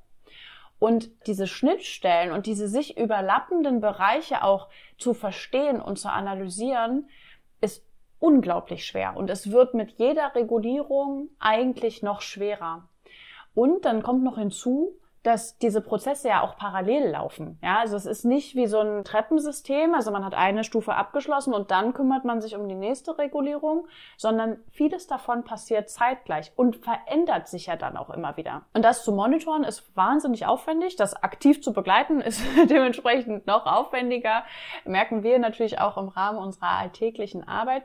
Und 0.79 1.11
diese 1.27 1.45
Schnittstellen 1.45 2.31
und 2.31 2.45
diese 2.45 2.67
sich 2.67 2.97
überlappenden 2.97 3.81
Bereiche 3.81 4.43
auch 4.43 4.69
zu 4.97 5.13
verstehen 5.13 5.81
und 5.81 5.99
zu 5.99 6.09
analysieren, 6.09 7.09
ist 7.61 7.85
unglaublich 8.19 8.85
schwer. 8.85 9.15
Und 9.17 9.29
es 9.29 9.51
wird 9.51 9.73
mit 9.73 9.91
jeder 9.91 10.33
Regulierung 10.35 11.29
eigentlich 11.39 12.01
noch 12.01 12.21
schwerer. 12.21 12.87
Und 13.53 13.85
dann 13.85 14.03
kommt 14.03 14.23
noch 14.23 14.37
hinzu, 14.37 14.97
dass 15.23 15.57
diese 15.57 15.79
Prozesse 15.79 16.27
ja 16.27 16.41
auch 16.41 16.57
parallel 16.57 17.09
laufen. 17.09 17.57
Ja, 17.63 17.79
also 17.79 17.95
es 17.95 18.05
ist 18.05 18.25
nicht 18.25 18.55
wie 18.55 18.67
so 18.67 18.79
ein 18.79 19.05
Treppensystem, 19.05 19.95
also 19.95 20.11
man 20.11 20.25
hat 20.25 20.33
eine 20.33 20.65
Stufe 20.65 20.95
abgeschlossen 20.95 21.53
und 21.53 21.71
dann 21.71 21.93
kümmert 21.93 22.25
man 22.25 22.41
sich 22.41 22.55
um 22.55 22.67
die 22.67 22.75
nächste 22.75 23.17
Regulierung, 23.17 23.87
sondern 24.17 24.57
vieles 24.69 25.07
davon 25.07 25.45
passiert 25.45 25.89
zeitgleich 25.89 26.51
und 26.57 26.75
verändert 26.75 27.47
sich 27.47 27.67
ja 27.67 27.77
dann 27.77 27.95
auch 27.95 28.09
immer 28.09 28.35
wieder. 28.35 28.63
Und 28.73 28.83
das 28.83 29.05
zu 29.05 29.13
monitoren 29.13 29.63
ist 29.63 29.95
wahnsinnig 29.95 30.45
aufwendig, 30.45 30.97
das 30.97 31.15
aktiv 31.15 31.63
zu 31.63 31.71
begleiten 31.71 32.19
ist 32.19 32.43
dementsprechend 32.69 33.47
noch 33.47 33.65
aufwendiger, 33.65 34.43
merken 34.83 35.23
wir 35.23 35.39
natürlich 35.39 35.79
auch 35.79 35.97
im 35.97 36.09
Rahmen 36.09 36.37
unserer 36.37 36.77
alltäglichen 36.79 37.47
Arbeit. 37.47 37.83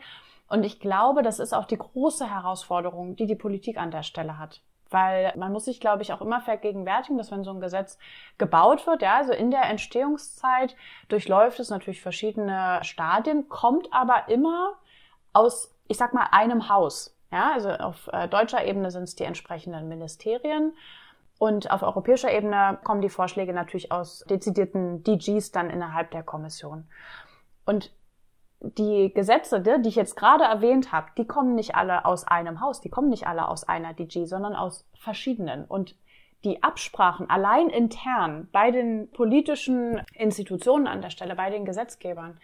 Und 0.48 0.64
ich 0.64 0.80
glaube, 0.80 1.22
das 1.22 1.38
ist 1.38 1.52
auch 1.52 1.66
die 1.66 1.76
große 1.76 2.28
Herausforderung, 2.28 3.16
die 3.16 3.26
die 3.26 3.36
Politik 3.36 3.76
an 3.76 3.90
der 3.90 4.02
Stelle 4.02 4.38
hat. 4.38 4.62
Weil 4.90 5.34
man 5.36 5.52
muss 5.52 5.66
sich, 5.66 5.80
glaube 5.80 6.02
ich, 6.02 6.12
auch 6.12 6.20
immer 6.20 6.40
vergegenwärtigen, 6.40 7.18
dass 7.18 7.30
wenn 7.30 7.44
so 7.44 7.50
ein 7.50 7.60
Gesetz 7.60 7.98
gebaut 8.38 8.86
wird, 8.86 9.02
ja, 9.02 9.16
also 9.16 9.32
in 9.32 9.50
der 9.50 9.64
Entstehungszeit 9.64 10.76
durchläuft 11.08 11.60
es 11.60 11.70
natürlich 11.70 12.00
verschiedene 12.00 12.78
Stadien, 12.82 13.48
kommt 13.48 13.92
aber 13.92 14.28
immer 14.28 14.74
aus, 15.32 15.74
ich 15.88 15.98
sag 15.98 16.14
mal, 16.14 16.28
einem 16.30 16.68
Haus. 16.68 17.14
Ja, 17.30 17.52
also 17.52 17.70
auf 17.70 18.08
äh, 18.12 18.26
deutscher 18.28 18.64
Ebene 18.64 18.90
sind 18.90 19.02
es 19.02 19.14
die 19.14 19.24
entsprechenden 19.24 19.88
Ministerien. 19.88 20.72
Und 21.38 21.70
auf 21.70 21.82
europäischer 21.82 22.32
Ebene 22.32 22.78
kommen 22.82 23.00
die 23.00 23.10
Vorschläge 23.10 23.52
natürlich 23.52 23.92
aus 23.92 24.24
dezidierten 24.28 25.04
DGs 25.04 25.52
dann 25.52 25.70
innerhalb 25.70 26.10
der 26.10 26.24
Kommission. 26.24 26.88
Und 27.64 27.92
die 28.60 29.12
Gesetze, 29.14 29.60
die 29.60 29.88
ich 29.88 29.96
jetzt 29.96 30.16
gerade 30.16 30.44
erwähnt 30.44 30.92
habe, 30.92 31.08
die 31.16 31.26
kommen 31.26 31.54
nicht 31.54 31.74
alle 31.76 32.04
aus 32.04 32.26
einem 32.26 32.60
Haus, 32.60 32.80
die 32.80 32.90
kommen 32.90 33.08
nicht 33.08 33.26
alle 33.26 33.48
aus 33.48 33.64
einer 33.64 33.94
DG, 33.94 34.24
sondern 34.24 34.56
aus 34.56 34.86
verschiedenen. 34.94 35.64
Und 35.64 35.94
die 36.44 36.62
Absprachen 36.62 37.28
allein 37.30 37.68
intern 37.68 38.48
bei 38.52 38.70
den 38.70 39.10
politischen 39.10 40.02
Institutionen 40.14 40.86
an 40.86 41.02
der 41.02 41.10
Stelle, 41.10 41.36
bei 41.36 41.50
den 41.50 41.64
Gesetzgebern, 41.64 42.38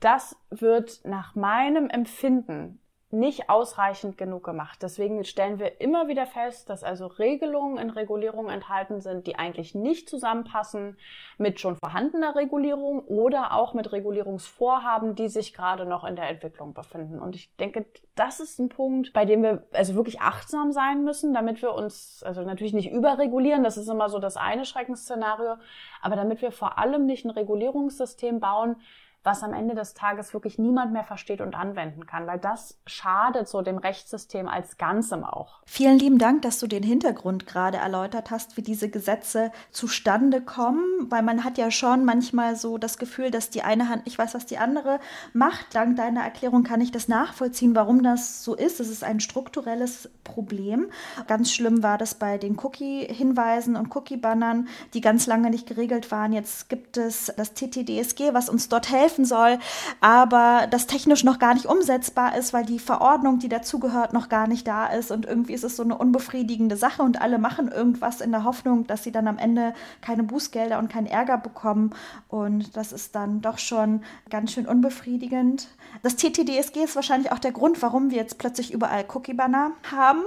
das 0.00 0.36
wird 0.50 1.04
nach 1.04 1.34
meinem 1.34 1.88
Empfinden 1.88 2.80
nicht 3.12 3.50
ausreichend 3.50 4.16
genug 4.16 4.44
gemacht. 4.44 4.78
Deswegen 4.82 5.24
stellen 5.24 5.58
wir 5.58 5.80
immer 5.80 6.06
wieder 6.06 6.26
fest, 6.26 6.70
dass 6.70 6.84
also 6.84 7.06
Regelungen 7.06 7.76
in 7.78 7.90
Regulierungen 7.90 8.50
enthalten 8.50 9.00
sind, 9.00 9.26
die 9.26 9.36
eigentlich 9.36 9.74
nicht 9.74 10.08
zusammenpassen 10.08 10.96
mit 11.36 11.58
schon 11.58 11.76
vorhandener 11.76 12.36
Regulierung 12.36 13.00
oder 13.00 13.54
auch 13.54 13.74
mit 13.74 13.90
Regulierungsvorhaben, 13.90 15.16
die 15.16 15.28
sich 15.28 15.54
gerade 15.54 15.86
noch 15.86 16.04
in 16.04 16.14
der 16.14 16.28
Entwicklung 16.28 16.72
befinden. 16.72 17.18
Und 17.18 17.34
ich 17.34 17.54
denke, 17.56 17.86
das 18.14 18.38
ist 18.38 18.60
ein 18.60 18.68
Punkt, 18.68 19.12
bei 19.12 19.24
dem 19.24 19.42
wir 19.42 19.66
also 19.72 19.96
wirklich 19.96 20.20
achtsam 20.20 20.70
sein 20.70 21.02
müssen, 21.02 21.34
damit 21.34 21.62
wir 21.62 21.74
uns 21.74 22.22
also 22.24 22.42
natürlich 22.42 22.74
nicht 22.74 22.92
überregulieren, 22.92 23.64
das 23.64 23.76
ist 23.76 23.88
immer 23.88 24.08
so 24.08 24.20
das 24.20 24.36
eine 24.36 24.64
Schreckensszenario, 24.64 25.56
aber 26.00 26.14
damit 26.14 26.42
wir 26.42 26.52
vor 26.52 26.78
allem 26.78 27.06
nicht 27.06 27.24
ein 27.24 27.30
Regulierungssystem 27.30 28.38
bauen, 28.38 28.76
was 29.22 29.42
am 29.42 29.52
Ende 29.52 29.74
des 29.74 29.94
Tages 29.94 30.32
wirklich 30.32 30.58
niemand 30.58 30.92
mehr 30.92 31.04
versteht 31.04 31.40
und 31.40 31.54
anwenden 31.54 32.06
kann, 32.06 32.26
weil 32.26 32.38
das 32.38 32.78
schadet 32.86 33.48
so 33.48 33.60
dem 33.60 33.76
Rechtssystem 33.76 34.48
als 34.48 34.78
Ganzem 34.78 35.24
auch. 35.24 35.60
Vielen 35.66 35.98
lieben 35.98 36.18
Dank, 36.18 36.42
dass 36.42 36.58
du 36.58 36.66
den 36.66 36.82
Hintergrund 36.82 37.46
gerade 37.46 37.78
erläutert 37.78 38.30
hast, 38.30 38.56
wie 38.56 38.62
diese 38.62 38.88
Gesetze 38.88 39.52
zustande 39.70 40.40
kommen, 40.40 40.82
weil 41.10 41.22
man 41.22 41.44
hat 41.44 41.58
ja 41.58 41.70
schon 41.70 42.04
manchmal 42.04 42.56
so 42.56 42.78
das 42.78 42.96
Gefühl, 42.96 43.30
dass 43.30 43.50
die 43.50 43.62
eine 43.62 43.88
Hand 43.88 44.06
nicht 44.06 44.18
weiß, 44.18 44.34
was 44.34 44.46
die 44.46 44.58
andere 44.58 45.00
macht. 45.34 45.74
Dank 45.74 45.96
deiner 45.96 46.22
Erklärung 46.22 46.62
kann 46.62 46.80
ich 46.80 46.90
das 46.90 47.08
nachvollziehen, 47.08 47.74
warum 47.74 48.02
das 48.02 48.42
so 48.42 48.54
ist. 48.54 48.80
Es 48.80 48.88
ist 48.88 49.04
ein 49.04 49.20
strukturelles 49.20 50.08
Problem. 50.24 50.90
Ganz 51.26 51.52
schlimm 51.52 51.82
war 51.82 51.98
das 51.98 52.14
bei 52.14 52.38
den 52.38 52.58
Cookie-Hinweisen 52.58 53.76
und 53.76 53.94
Cookie-Bannern, 53.94 54.68
die 54.94 55.02
ganz 55.02 55.26
lange 55.26 55.50
nicht 55.50 55.68
geregelt 55.68 56.10
waren. 56.10 56.32
Jetzt 56.32 56.70
gibt 56.70 56.96
es 56.96 57.32
das 57.36 57.52
TTDSG, 57.52 58.32
was 58.32 58.48
uns 58.48 58.68
dort 58.68 58.90
helfen 58.90 59.09
helfen 59.10 59.24
soll, 59.24 59.58
aber 60.00 60.66
das 60.70 60.86
technisch 60.86 61.24
noch 61.24 61.38
gar 61.38 61.54
nicht 61.54 61.66
umsetzbar 61.66 62.36
ist, 62.36 62.52
weil 62.52 62.64
die 62.64 62.78
Verordnung, 62.78 63.38
die 63.38 63.48
dazugehört, 63.48 64.12
noch 64.12 64.28
gar 64.28 64.46
nicht 64.46 64.66
da 64.66 64.86
ist 64.86 65.10
und 65.10 65.26
irgendwie 65.26 65.52
ist 65.52 65.64
es 65.64 65.76
so 65.76 65.82
eine 65.82 65.98
unbefriedigende 65.98 66.76
Sache 66.76 67.02
und 67.02 67.20
alle 67.20 67.38
machen 67.38 67.68
irgendwas 67.68 68.20
in 68.20 68.30
der 68.30 68.44
Hoffnung, 68.44 68.86
dass 68.86 69.02
sie 69.02 69.12
dann 69.12 69.26
am 69.26 69.38
Ende 69.38 69.74
keine 70.00 70.22
Bußgelder 70.22 70.78
und 70.78 70.90
keinen 70.90 71.06
Ärger 71.06 71.38
bekommen 71.38 71.90
und 72.28 72.76
das 72.76 72.92
ist 72.92 73.14
dann 73.14 73.40
doch 73.40 73.58
schon 73.58 74.02
ganz 74.30 74.52
schön 74.52 74.66
unbefriedigend. 74.66 75.68
Das 76.02 76.16
TTDSG 76.16 76.84
ist 76.84 76.94
wahrscheinlich 76.94 77.32
auch 77.32 77.38
der 77.38 77.52
Grund, 77.52 77.82
warum 77.82 78.10
wir 78.10 78.18
jetzt 78.18 78.38
plötzlich 78.38 78.72
überall 78.72 79.04
Cookie-Banner 79.12 79.72
haben. 79.90 80.20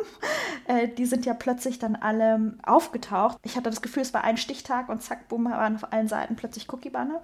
Äh, 0.67 0.89
die 0.89 1.05
sind 1.05 1.25
ja 1.25 1.33
plötzlich 1.33 1.79
dann 1.79 1.95
alle 1.95 2.53
aufgetaucht. 2.63 3.37
Ich 3.43 3.55
hatte 3.55 3.69
das 3.69 3.81
Gefühl, 3.81 4.03
es 4.03 4.13
war 4.13 4.23
ein 4.23 4.37
Stichtag 4.37 4.89
und 4.89 5.01
zack, 5.01 5.27
boom, 5.29 5.45
waren 5.45 5.75
auf 5.75 5.91
allen 5.91 6.07
Seiten 6.07 6.35
plötzlich 6.35 6.71
Cookie-Banner. 6.71 7.21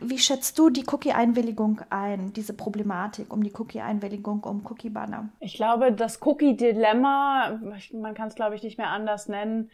Wie 0.00 0.18
schätzt 0.18 0.58
du 0.58 0.70
die 0.70 0.84
Cookie-Einwilligung 0.92 1.80
ein, 1.90 2.32
diese 2.32 2.54
Problematik 2.54 3.32
um 3.32 3.42
die 3.42 3.52
Cookie-Einwilligung, 3.52 4.44
um 4.44 4.64
Cookie-Banner? 4.66 5.28
Ich 5.40 5.54
glaube, 5.54 5.92
das 5.92 6.20
Cookie-Dilemma, 6.22 7.60
man 7.92 8.14
kann 8.14 8.28
es 8.28 8.34
glaube 8.34 8.54
ich 8.54 8.62
nicht 8.62 8.78
mehr 8.78 8.90
anders 8.90 9.28
nennen, 9.28 9.70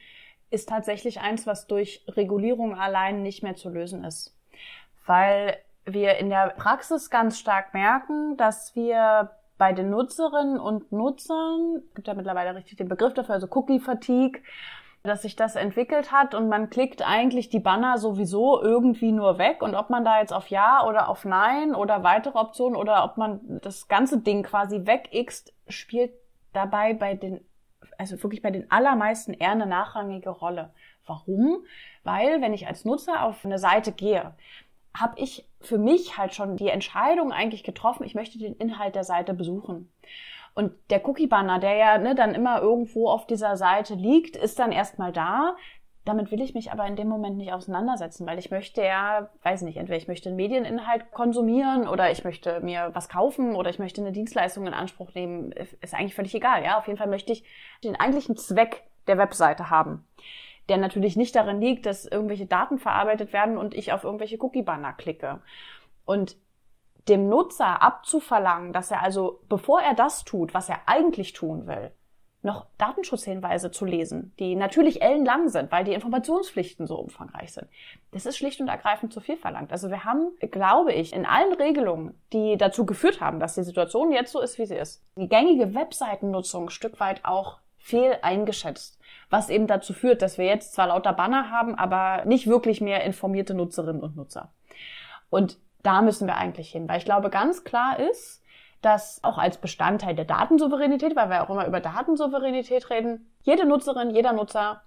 ist 0.50 0.68
tatsächlich 0.68 1.20
eins, 1.20 1.46
was 1.46 1.66
durch 1.66 2.04
Regulierung 2.08 2.74
allein 2.74 3.22
nicht 3.22 3.42
mehr 3.42 3.54
zu 3.54 3.68
lösen 3.68 4.04
ist. 4.04 4.34
Weil 5.06 5.56
wir 5.84 6.16
in 6.18 6.30
der 6.30 6.50
Praxis 6.50 7.10
ganz 7.10 7.38
stark 7.38 7.74
merken, 7.74 8.36
dass 8.36 8.74
wir 8.74 9.30
bei 9.58 9.72
den 9.72 9.90
Nutzerinnen 9.90 10.58
und 10.58 10.92
Nutzern, 10.92 11.82
gibt 11.94 12.06
ja 12.06 12.14
mittlerweile 12.14 12.54
richtig 12.54 12.76
den 12.76 12.88
Begriff 12.88 13.14
dafür, 13.14 13.34
also 13.34 13.48
Cookie-Fatigue, 13.50 14.40
dass 15.02 15.22
sich 15.22 15.36
das 15.36 15.56
entwickelt 15.56 16.12
hat 16.12 16.34
und 16.34 16.48
man 16.48 16.70
klickt 16.70 17.06
eigentlich 17.06 17.48
die 17.48 17.60
Banner 17.60 17.98
sowieso 17.98 18.60
irgendwie 18.60 19.12
nur 19.12 19.38
weg 19.38 19.62
und 19.62 19.74
ob 19.74 19.90
man 19.90 20.04
da 20.04 20.20
jetzt 20.20 20.32
auf 20.32 20.48
Ja 20.48 20.84
oder 20.86 21.08
auf 21.08 21.24
Nein 21.24 21.74
oder 21.74 22.02
weitere 22.02 22.38
Optionen 22.38 22.76
oder 22.76 23.04
ob 23.04 23.16
man 23.16 23.40
das 23.62 23.88
ganze 23.88 24.20
Ding 24.20 24.42
quasi 24.42 24.86
wegixt, 24.86 25.54
spielt 25.68 26.12
dabei 26.52 26.94
bei 26.94 27.14
den, 27.14 27.40
also 27.96 28.22
wirklich 28.22 28.42
bei 28.42 28.50
den 28.50 28.70
allermeisten 28.70 29.32
eher 29.32 29.52
eine 29.52 29.66
nachrangige 29.66 30.30
Rolle. 30.30 30.70
Warum? 31.06 31.64
Weil, 32.04 32.40
wenn 32.42 32.52
ich 32.52 32.66
als 32.66 32.84
Nutzer 32.84 33.22
auf 33.22 33.44
eine 33.44 33.58
Seite 33.58 33.92
gehe, 33.92 34.34
habe 34.94 35.18
ich 35.18 35.48
für 35.60 35.78
mich 35.78 36.18
halt 36.18 36.34
schon 36.34 36.56
die 36.56 36.68
Entscheidung 36.68 37.32
eigentlich 37.32 37.64
getroffen, 37.64 38.04
ich 38.04 38.14
möchte 38.14 38.38
den 38.38 38.56
Inhalt 38.56 38.94
der 38.94 39.04
Seite 39.04 39.32
besuchen. 39.32 39.90
Und 40.54 40.72
der 40.90 41.06
Cookie-Banner, 41.06 41.58
der 41.58 41.74
ja 41.74 41.98
ne, 41.98 42.14
dann 42.14 42.34
immer 42.34 42.60
irgendwo 42.60 43.08
auf 43.08 43.26
dieser 43.26 43.56
Seite 43.56 43.94
liegt, 43.94 44.36
ist 44.36 44.58
dann 44.58 44.72
erstmal 44.72 45.12
da. 45.12 45.56
Damit 46.04 46.30
will 46.30 46.40
ich 46.40 46.54
mich 46.54 46.72
aber 46.72 46.86
in 46.86 46.96
dem 46.96 47.08
Moment 47.08 47.36
nicht 47.36 47.52
auseinandersetzen, 47.52 48.26
weil 48.26 48.38
ich 48.38 48.50
möchte 48.50 48.82
ja, 48.82 49.28
weiß 49.42 49.62
nicht, 49.62 49.76
entweder 49.76 49.98
ich 49.98 50.08
möchte 50.08 50.30
einen 50.30 50.36
Medieninhalt 50.36 51.12
konsumieren 51.12 51.86
oder 51.86 52.10
ich 52.10 52.24
möchte 52.24 52.60
mir 52.60 52.90
was 52.94 53.10
kaufen 53.10 53.54
oder 53.54 53.68
ich 53.68 53.78
möchte 53.78 54.00
eine 54.00 54.12
Dienstleistung 54.12 54.66
in 54.66 54.72
Anspruch 54.72 55.12
nehmen. 55.14 55.52
Ist 55.52 55.94
eigentlich 55.94 56.14
völlig 56.14 56.34
egal, 56.34 56.64
ja. 56.64 56.78
Auf 56.78 56.86
jeden 56.86 56.98
Fall 56.98 57.08
möchte 57.08 57.32
ich 57.32 57.44
den 57.84 57.94
eigentlichen 57.94 58.36
Zweck 58.36 58.84
der 59.06 59.18
Webseite 59.18 59.70
haben. 59.70 60.06
Der 60.68 60.78
natürlich 60.78 61.16
nicht 61.16 61.36
darin 61.36 61.60
liegt, 61.60 61.86
dass 61.86 62.06
irgendwelche 62.06 62.46
Daten 62.46 62.78
verarbeitet 62.78 63.32
werden 63.32 63.58
und 63.58 63.74
ich 63.74 63.92
auf 63.92 64.04
irgendwelche 64.04 64.38
Cookie-Banner 64.40 64.94
klicke. 64.94 65.40
Und 66.04 66.36
dem 67.08 67.28
Nutzer 67.28 67.82
abzuverlangen, 67.82 68.72
dass 68.72 68.90
er 68.90 69.02
also, 69.02 69.40
bevor 69.48 69.80
er 69.80 69.94
das 69.94 70.24
tut, 70.24 70.54
was 70.54 70.68
er 70.68 70.80
eigentlich 70.86 71.32
tun 71.32 71.66
will, 71.66 71.92
noch 72.42 72.66
Datenschutzhinweise 72.78 73.70
zu 73.70 73.84
lesen, 73.84 74.32
die 74.38 74.54
natürlich 74.54 75.02
ellenlang 75.02 75.48
sind, 75.48 75.72
weil 75.72 75.84
die 75.84 75.92
Informationspflichten 75.92 76.86
so 76.86 76.96
umfangreich 76.96 77.52
sind. 77.52 77.66
Das 78.12 78.26
ist 78.26 78.36
schlicht 78.36 78.60
und 78.60 78.68
ergreifend 78.68 79.12
zu 79.12 79.20
viel 79.20 79.36
verlangt. 79.36 79.72
Also 79.72 79.90
wir 79.90 80.04
haben, 80.04 80.30
glaube 80.50 80.92
ich, 80.92 81.12
in 81.12 81.26
allen 81.26 81.52
Regelungen, 81.54 82.14
die 82.32 82.56
dazu 82.56 82.86
geführt 82.86 83.20
haben, 83.20 83.40
dass 83.40 83.54
die 83.54 83.64
Situation 83.64 84.12
jetzt 84.12 84.32
so 84.32 84.40
ist, 84.40 84.58
wie 84.58 84.66
sie 84.66 84.76
ist, 84.76 85.04
die 85.16 85.28
gängige 85.28 85.74
Webseitennutzung 85.74 86.66
ein 86.66 86.70
Stück 86.70 87.00
weit 87.00 87.24
auch 87.24 87.58
fehl 87.76 88.16
eingeschätzt. 88.22 88.98
Was 89.30 89.50
eben 89.50 89.66
dazu 89.66 89.92
führt, 89.92 90.22
dass 90.22 90.38
wir 90.38 90.46
jetzt 90.46 90.74
zwar 90.74 90.88
lauter 90.88 91.12
Banner 91.12 91.50
haben, 91.50 91.74
aber 91.74 92.24
nicht 92.24 92.46
wirklich 92.46 92.80
mehr 92.80 93.02
informierte 93.04 93.54
Nutzerinnen 93.54 94.02
und 94.02 94.16
Nutzer. 94.16 94.52
Und 95.28 95.58
da 95.82 96.02
müssen 96.02 96.26
wir 96.26 96.36
eigentlich 96.36 96.70
hin, 96.70 96.88
weil 96.88 96.98
ich 96.98 97.04
glaube, 97.04 97.30
ganz 97.30 97.64
klar 97.64 97.98
ist, 97.98 98.42
dass 98.82 99.22
auch 99.24 99.38
als 99.38 99.58
Bestandteil 99.58 100.14
der 100.14 100.24
Datensouveränität, 100.24 101.16
weil 101.16 101.30
wir 101.30 101.42
auch 101.42 101.50
immer 101.50 101.66
über 101.66 101.80
Datensouveränität 101.80 102.90
reden, 102.90 103.30
jede 103.42 103.66
Nutzerin, 103.66 104.10
jeder 104.10 104.32
Nutzer 104.32 104.82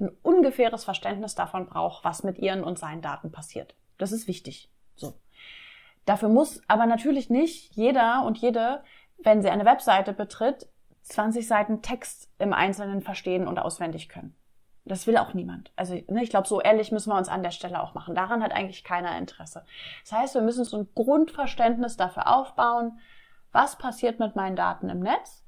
ein 0.00 0.10
ungefähres 0.22 0.84
Verständnis 0.84 1.34
davon 1.34 1.66
braucht, 1.66 2.04
was 2.04 2.22
mit 2.22 2.38
ihren 2.38 2.64
und 2.64 2.78
seinen 2.78 3.02
Daten 3.02 3.32
passiert. 3.32 3.74
Das 3.98 4.12
ist 4.12 4.28
wichtig. 4.28 4.70
So. 4.94 5.14
Dafür 6.04 6.28
muss 6.28 6.60
aber 6.68 6.86
natürlich 6.86 7.30
nicht 7.30 7.74
jeder 7.74 8.24
und 8.24 8.38
jede, 8.38 8.82
wenn 9.18 9.42
sie 9.42 9.50
eine 9.50 9.64
Webseite 9.64 10.12
betritt, 10.12 10.68
20 11.02 11.46
Seiten 11.46 11.82
Text 11.82 12.30
im 12.38 12.52
Einzelnen 12.52 13.00
verstehen 13.00 13.46
und 13.46 13.58
auswendig 13.58 14.08
können. 14.08 14.34
Das 14.86 15.08
will 15.08 15.16
auch 15.16 15.34
niemand. 15.34 15.72
Also 15.74 15.94
ne, 16.08 16.22
ich 16.22 16.30
glaube, 16.30 16.46
so 16.46 16.60
ehrlich 16.60 16.92
müssen 16.92 17.10
wir 17.10 17.18
uns 17.18 17.28
an 17.28 17.42
der 17.42 17.50
Stelle 17.50 17.82
auch 17.82 17.94
machen. 17.94 18.14
Daran 18.14 18.42
hat 18.42 18.52
eigentlich 18.52 18.84
keiner 18.84 19.18
Interesse. 19.18 19.64
Das 20.02 20.12
heißt, 20.12 20.34
wir 20.36 20.42
müssen 20.42 20.64
so 20.64 20.78
ein 20.78 20.88
Grundverständnis 20.94 21.96
dafür 21.96 22.32
aufbauen, 22.32 23.00
was 23.50 23.76
passiert 23.76 24.20
mit 24.20 24.36
meinen 24.36 24.54
Daten 24.54 24.88
im 24.88 25.00
Netz, 25.00 25.44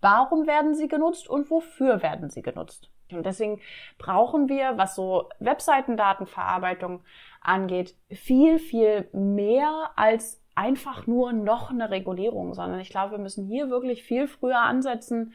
warum 0.00 0.46
werden 0.46 0.74
sie 0.74 0.86
genutzt 0.86 1.28
und 1.28 1.50
wofür 1.50 2.02
werden 2.02 2.30
sie 2.30 2.42
genutzt. 2.42 2.90
Und 3.10 3.26
deswegen 3.26 3.60
brauchen 3.98 4.48
wir, 4.48 4.78
was 4.78 4.94
so 4.94 5.28
Webseitendatenverarbeitung 5.40 7.02
angeht, 7.40 7.96
viel, 8.08 8.60
viel 8.60 9.08
mehr 9.12 9.90
als 9.96 10.40
einfach 10.54 11.08
nur 11.08 11.32
noch 11.32 11.70
eine 11.70 11.90
Regulierung, 11.90 12.54
sondern 12.54 12.78
ich 12.78 12.90
glaube, 12.90 13.12
wir 13.12 13.18
müssen 13.18 13.46
hier 13.46 13.68
wirklich 13.68 14.04
viel 14.04 14.28
früher 14.28 14.60
ansetzen 14.60 15.32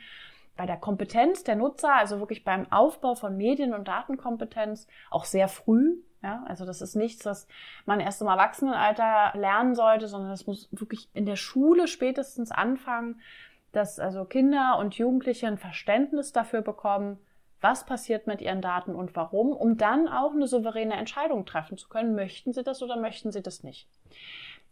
bei 0.58 0.66
der 0.66 0.78
Kompetenz 0.78 1.44
der 1.44 1.56
Nutzer, 1.56 1.94
also 1.94 2.20
wirklich 2.20 2.44
beim 2.44 2.72
Aufbau 2.72 3.16
von 3.16 3.36
Medien- 3.38 3.74
und 3.74 3.88
Datenkompetenz 3.88 4.88
auch 5.10 5.26
sehr 5.26 5.48
früh. 5.48 5.98
Ja, 6.24 6.44
also 6.48 6.66
das 6.66 6.82
ist 6.82 6.96
nichts, 6.96 7.26
was 7.26 7.48
man 7.86 8.00
erst 8.00 8.22
im 8.22 8.28
Erwachsenenalter 8.28 9.38
lernen 9.38 9.76
sollte, 9.76 10.08
sondern 10.08 10.32
das 10.32 10.48
muss 10.48 10.70
wirklich 10.72 11.10
in 11.14 11.26
der 11.26 11.36
Schule 11.36 11.88
spätestens 11.88 12.52
anfangen, 12.52 13.22
dass 13.72 14.00
also 14.00 14.26
Kinder 14.26 14.78
und 14.80 14.96
Jugendliche 14.96 15.48
ein 15.48 15.58
Verständnis 15.58 16.32
dafür 16.32 16.62
bekommen, 16.62 17.20
was 17.62 17.86
passiert 17.86 18.28
mit 18.28 18.42
ihren 18.42 18.62
Daten 18.62 18.96
und 18.96 19.16
warum, 19.16 19.52
um 19.52 19.78
dann 19.78 20.08
auch 20.08 20.32
eine 20.32 20.48
souveräne 20.48 20.96
Entscheidung 20.96 21.46
treffen 21.46 21.78
zu 21.78 21.90
können, 21.90 22.16
möchten 22.16 22.54
sie 22.54 22.64
das 22.64 22.82
oder 22.82 22.98
möchten 22.98 23.32
sie 23.32 23.42
das 23.42 23.64
nicht. 23.64 23.88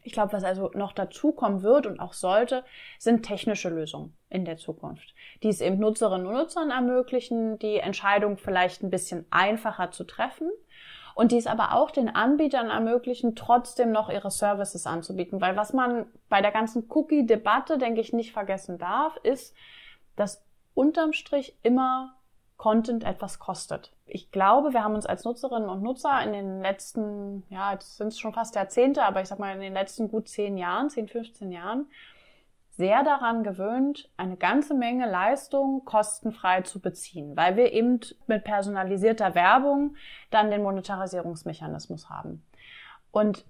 Ich 0.04 0.14
glaube, 0.14 0.34
was 0.34 0.44
also 0.44 0.70
noch 0.74 0.92
dazukommen 0.92 1.64
wird 1.64 1.88
und 1.88 2.00
auch 2.00 2.14
sollte, 2.14 2.64
sind 3.00 3.24
technische 3.24 3.70
Lösungen 3.70 4.16
in 4.30 4.46
der 4.46 4.58
Zukunft, 4.58 5.14
die 5.44 5.50
es 5.50 5.62
eben 5.62 5.80
Nutzerinnen 5.80 6.28
und 6.28 6.34
Nutzern 6.34 6.72
ermöglichen, 6.72 7.58
die 7.60 7.78
Entscheidung 7.78 8.38
vielleicht 8.38 8.84
ein 8.84 8.90
bisschen 8.90 9.26
einfacher 9.32 9.92
zu 9.92 10.04
treffen 10.04 10.52
und 11.16 11.32
die 11.32 11.38
es 11.38 11.48
aber 11.48 11.74
auch 11.74 11.92
den 11.92 12.10
Anbietern 12.10 12.70
ermöglichen, 12.70 13.36
trotzdem 13.36 13.92
noch 13.92 14.10
ihre 14.10 14.32
Services 14.32 14.86
anzubieten. 14.88 15.42
Weil 15.42 15.56
was 15.56 15.74
man 15.74 16.08
bei 16.30 16.42
der 16.42 16.52
ganzen 16.52 16.90
Cookie-Debatte, 16.90 17.78
denke 17.78 18.02
ich, 18.02 18.14
nicht 18.14 18.34
vergessen 18.34 18.78
darf, 18.78 19.18
ist, 19.24 19.56
dass 20.16 20.44
unterm 20.74 21.14
Strich 21.14 21.58
immer 21.62 22.16
Content 22.58 23.04
etwas 23.04 23.40
kostet. 23.40 23.94
Ich 24.16 24.30
glaube, 24.30 24.74
wir 24.74 24.84
haben 24.84 24.94
uns 24.94 25.08
als 25.08 25.24
Nutzerinnen 25.24 25.68
und 25.68 25.82
Nutzer 25.82 26.22
in 26.24 26.34
den 26.34 26.62
letzten, 26.62 27.42
ja, 27.50 27.74
jetzt 27.74 27.98
sind 27.98 28.10
es 28.10 28.20
schon 28.20 28.32
fast 28.32 28.54
Jahrzehnte, 28.54 29.04
aber 29.04 29.22
ich 29.22 29.28
sag 29.28 29.40
mal 29.40 29.56
in 29.56 29.60
den 29.60 29.74
letzten 29.74 30.08
gut 30.08 30.30
zehn 30.30 30.56
Jahren, 30.56 30.92
10, 30.92 31.08
15 31.08 31.52
Jahren, 31.52 31.88
sehr 32.70 33.04
daran 33.04 33.44
gewöhnt, 33.44 34.12
eine 34.16 34.38
ganze 34.38 34.76
Menge 34.76 35.10
Leistung 35.10 35.84
kostenfrei 35.84 36.62
zu 36.62 36.80
beziehen, 36.80 37.36
weil 37.36 37.56
wir 37.56 37.74
eben 37.74 38.02
mit 38.28 38.44
personalisierter 38.44 39.34
Werbung 39.34 39.96
dann 40.30 40.52
den 40.52 40.62
Monetarisierungsmechanismus 40.62 42.08
haben. 42.08 42.46
Und 43.10 43.46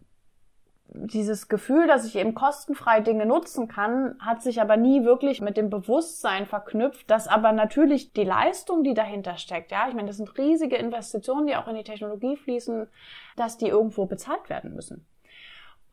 dieses 0.88 1.48
Gefühl, 1.48 1.88
dass 1.88 2.06
ich 2.06 2.16
eben 2.16 2.36
kostenfrei 2.36 3.00
Dinge 3.00 3.26
nutzen 3.26 3.68
kann, 3.68 4.16
hat 4.20 4.42
sich 4.42 4.62
aber 4.62 4.78
nie 4.78 5.04
wirklich 5.04 5.42
mit 5.42 5.58
dem 5.58 5.70
Bewusstsein 5.70 6.46
verknüpft, 6.46 7.10
dass 7.10 7.28
aber 7.28 7.52
natürlich 7.52 8.14
die 8.14 8.24
Leistung, 8.24 8.84
die 8.84 8.94
dahinter 8.94 9.38
steckt, 9.38 9.72
ja, 9.72 9.88
ich 9.88 9.96
meine, 9.96 10.08
das 10.08 10.18
sind 10.18 10.38
riesige 10.38 10.76
Investitionen, 10.76 11.48
die 11.48 11.56
auch 11.56 11.68
in 11.68 11.76
die 11.76 11.84
Technologie 11.84 12.38
fließen, 12.38 12.88
dass 13.36 13.58
die 13.58 13.68
irgendwo 13.68 14.06
bezahlt 14.06 14.50
werden 14.50 14.76
müssen. 14.76 15.06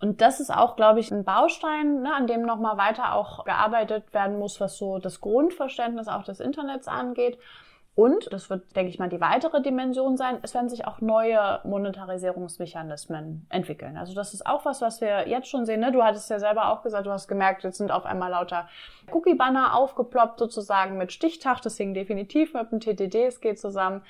Und 0.00 0.22
das 0.22 0.40
ist 0.40 0.50
auch, 0.50 0.76
glaube 0.76 1.00
ich, 1.00 1.10
ein 1.10 1.24
Baustein, 1.24 2.02
ne, 2.02 2.14
an 2.14 2.26
dem 2.26 2.42
nochmal 2.42 2.78
weiter 2.78 3.14
auch 3.14 3.44
gearbeitet 3.44 4.12
werden 4.14 4.38
muss, 4.38 4.60
was 4.60 4.78
so 4.78 4.98
das 4.98 5.20
Grundverständnis 5.20 6.08
auch 6.08 6.24
des 6.24 6.40
Internets 6.40 6.88
angeht. 6.88 7.38
Und, 7.96 8.32
das 8.32 8.48
wird, 8.48 8.74
denke 8.76 8.90
ich 8.90 8.98
mal, 8.98 9.08
die 9.08 9.20
weitere 9.20 9.60
Dimension 9.60 10.16
sein, 10.16 10.38
es 10.42 10.54
werden 10.54 10.68
sich 10.68 10.86
auch 10.86 11.00
neue 11.00 11.60
Monetarisierungsmechanismen 11.64 13.46
entwickeln. 13.50 13.96
Also 13.96 14.14
das 14.14 14.32
ist 14.32 14.46
auch 14.46 14.64
was, 14.64 14.80
was 14.80 15.00
wir 15.00 15.28
jetzt 15.28 15.48
schon 15.48 15.66
sehen. 15.66 15.80
Ne? 15.80 15.90
Du 15.90 16.02
hattest 16.02 16.30
ja 16.30 16.38
selber 16.38 16.70
auch 16.70 16.82
gesagt, 16.82 17.06
du 17.06 17.10
hast 17.10 17.26
gemerkt, 17.26 17.64
jetzt 17.64 17.78
sind 17.78 17.90
auf 17.90 18.06
einmal 18.06 18.30
lauter 18.30 18.68
Cookie-Banner 19.12 19.74
aufgeploppt, 19.74 20.38
sozusagen 20.38 20.98
mit 20.98 21.12
Stichtag. 21.12 21.60
Das 21.62 21.76
hing 21.76 21.92
definitiv 21.92 22.54
mit 22.54 22.70
dem 22.70 22.80
TTDSG 22.80 23.56
zusammen. 23.56 24.02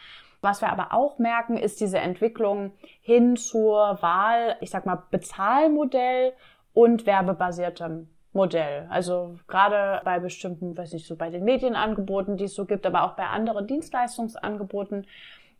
Was 0.42 0.60
wir 0.60 0.70
aber 0.70 0.92
auch 0.94 1.18
merken, 1.18 1.56
ist 1.56 1.80
diese 1.80 1.98
Entwicklung 1.98 2.72
hin 3.00 3.36
zur 3.36 3.98
Wahl, 4.02 4.56
ich 4.60 4.70
sag 4.70 4.86
mal, 4.86 5.02
Bezahlmodell 5.10 6.32
und 6.72 7.06
werbebasiertem 7.06 8.08
Modell. 8.32 8.86
Also 8.90 9.38
gerade 9.48 10.00
bei 10.04 10.20
bestimmten, 10.20 10.76
weiß 10.76 10.92
nicht, 10.92 11.06
so 11.06 11.16
bei 11.16 11.30
den 11.30 11.44
Medienangeboten, 11.44 12.36
die 12.36 12.44
es 12.44 12.54
so 12.54 12.64
gibt, 12.64 12.86
aber 12.86 13.02
auch 13.02 13.16
bei 13.16 13.26
anderen 13.26 13.66
Dienstleistungsangeboten 13.66 15.06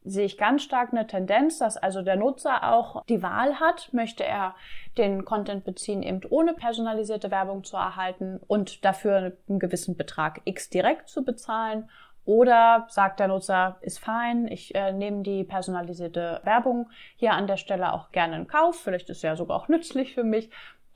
sehe 0.05 0.25
ich 0.25 0.39
ganz 0.39 0.63
stark 0.63 0.93
eine 0.93 1.07
Tendenz, 1.07 1.59
dass 1.59 1.77
also 1.77 2.03
der 2.03 2.17
Nutzer 2.17 2.73
auch 2.73 3.05
die 3.07 3.23
Wahl 3.23 3.61
hat, 3.61 3.93
möchte 3.93 4.25
er 4.25 4.55
den 4.97 5.25
Content 5.25 5.65
beziehen, 5.65 6.03
eben 6.03 6.21
ohne 6.31 6.55
personalisierte 6.55 7.31
Werbung 7.31 7.65
zu 7.65 7.77
erhalten 7.77 8.41
und 8.47 8.85
dafür 8.85 9.33
einen 9.49 9.59
gewissen 9.59 9.97
Betrag 9.97 10.41
X 10.45 10.71
direkt 10.71 11.09
zu 11.09 11.25
bezahlen. 11.25 11.89
Oder 12.25 12.87
sagt 12.89 13.19
der 13.19 13.29
Nutzer, 13.29 13.79
ist 13.81 13.99
fein, 13.99 14.47
ich 14.47 14.75
äh, 14.75 14.93
nehme 14.93 15.23
die 15.23 15.43
personalisierte 15.43 16.41
Werbung 16.45 16.89
hier 17.17 17.33
an 17.33 17.47
der 17.47 17.57
Stelle 17.57 17.93
auch 17.93 18.13
gerne 18.13 18.37
in 18.37 18.47
Kauf, 18.47 18.79
vielleicht 18.79 19.11
ist 19.11 19.23
ja 19.23 19.37
sogar 19.37 19.57
auch 19.57 19.69
nützlich 19.69 20.15
für 20.15 20.23
mich 20.23 20.51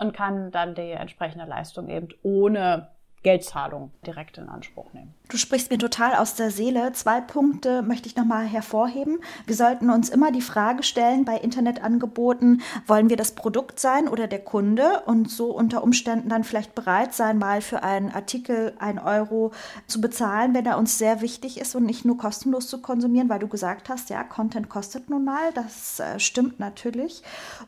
und 0.05 0.13
kann 0.13 0.51
dann 0.51 0.75
die 0.75 0.91
entsprechende 0.91 1.47
Leistung 1.47 1.89
eben 1.89 2.09
ohne 2.23 2.89
Geldzahlung 3.23 3.91
direkt 4.07 4.37
in 4.39 4.49
Anspruch 4.49 4.93
nehmen. 4.93 5.15
Du 5.31 5.39
sprichst 5.39 5.71
mir 5.71 5.79
total 5.79 6.15
aus 6.15 6.35
der 6.35 6.51
Seele. 6.51 6.93
Zwei 6.93 7.23
Punkte 7.23 7.81
möchte 7.81 8.07
ich 8.07 8.15
nochmal 8.15 8.45
hervorheben. 8.45 9.21
Wir 9.47 9.57
sollten 9.57 9.89
uns 9.89 10.11
immer 10.11 10.31
die 10.31 10.43
Frage 10.43 10.83
stellen 10.83 11.25
bei 11.25 11.39
Internetangeboten, 11.39 12.61
wollen 12.87 13.09
wir 13.09 13.17
das 13.17 13.33
Produkt 13.33 13.81
sein 13.81 14.07
oder 14.07 14.27
der 14.27 14.45
Kunde 14.45 15.03
und 15.07 15.31
so 15.31 15.47
unter 15.47 15.83
Umständen 15.83 16.29
dann 16.29 16.45
vielleicht 16.45 16.75
bereit 16.75 17.15
sein, 17.15 17.39
mal 17.39 17.63
für 17.63 17.83
einen 17.83 18.13
Artikel 18.13 18.75
ein 18.79 18.99
Euro 18.99 19.53
zu 19.87 20.03
bezahlen, 20.03 20.53
wenn 20.53 20.67
er 20.67 20.77
uns 20.77 20.99
sehr 20.99 21.23
wichtig 21.23 21.59
ist 21.59 21.75
und 21.75 21.87
nicht 21.87 22.05
nur 22.05 22.19
kostenlos 22.19 22.69
zu 22.69 22.83
konsumieren, 22.83 23.31
weil 23.31 23.39
du 23.41 23.49
gesagt 23.49 23.89
hast, 23.89 24.11
ja, 24.11 24.25
Content 24.25 24.69
kostet 24.69 25.09
nun 25.09 25.25
mal. 25.25 25.53
Das 25.55 26.01
äh, 26.01 26.21
stimmt 26.21 26.61
natürlich. 26.61 27.23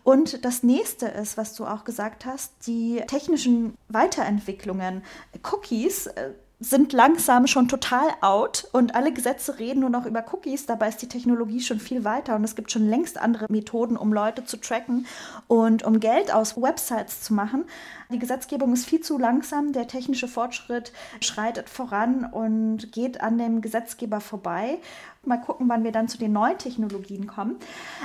Und 0.05 0.45
das 0.45 0.63
nächste 0.63 1.07
ist, 1.07 1.39
was 1.39 1.55
du 1.55 1.65
auch 1.65 1.85
gesagt 1.85 2.27
hast, 2.27 2.53
die 2.67 3.03
technischen 3.07 3.79
Weiterentwicklungen 3.89 5.03
Cookies 5.43 6.09
äh, 6.09 6.33
sind 6.59 6.95
langsam 6.95 7.47
schon 7.47 7.69
total 7.69 8.09
out 8.23 8.67
und 8.73 8.95
alle 8.95 9.13
Gesetze 9.13 9.59
reden 9.59 9.81
nur 9.81 9.91
noch 9.91 10.07
über 10.07 10.25
Cookies. 10.33 10.65
Dabei 10.65 10.89
ist 10.89 11.03
die 11.03 11.09
Technologie 11.09 11.61
schon 11.61 11.81
viel 11.81 12.03
weiter 12.03 12.35
und 12.35 12.45
es 12.45 12.57
gibt 12.57 12.73
schon 12.73 12.89
längst 12.89 13.19
andere 13.19 13.47
Methoden, 13.51 13.99
um 13.99 14.11
Leute 14.11 14.47
zu 14.47 14.57
tracken 14.57 15.07
und 15.49 15.83
um 15.83 16.01
Geld 16.01 16.33
aus 16.33 16.57
Websites 16.57 17.21
zu 17.21 17.35
machen. 17.35 17.67
Die 18.11 18.19
Gesetzgebung 18.19 18.73
ist 18.73 18.87
viel 18.87 19.03
zu 19.03 19.19
langsam. 19.19 19.73
Der 19.73 19.87
technische 19.87 20.29
Fortschritt 20.29 20.93
schreitet 21.21 21.69
voran 21.69 22.25
und 22.25 22.91
geht 22.91 23.21
an 23.21 23.37
dem 23.37 23.61
Gesetzgeber 23.61 24.21
vorbei. 24.21 24.79
Mal 25.25 25.41
gucken, 25.41 25.69
wann 25.69 25.85
wir 25.85 25.93
dann 25.93 26.09
zu 26.09 26.17
den 26.17 26.33
neuen 26.33 26.57
Technologien 26.57 27.27
kommen. 27.27 27.57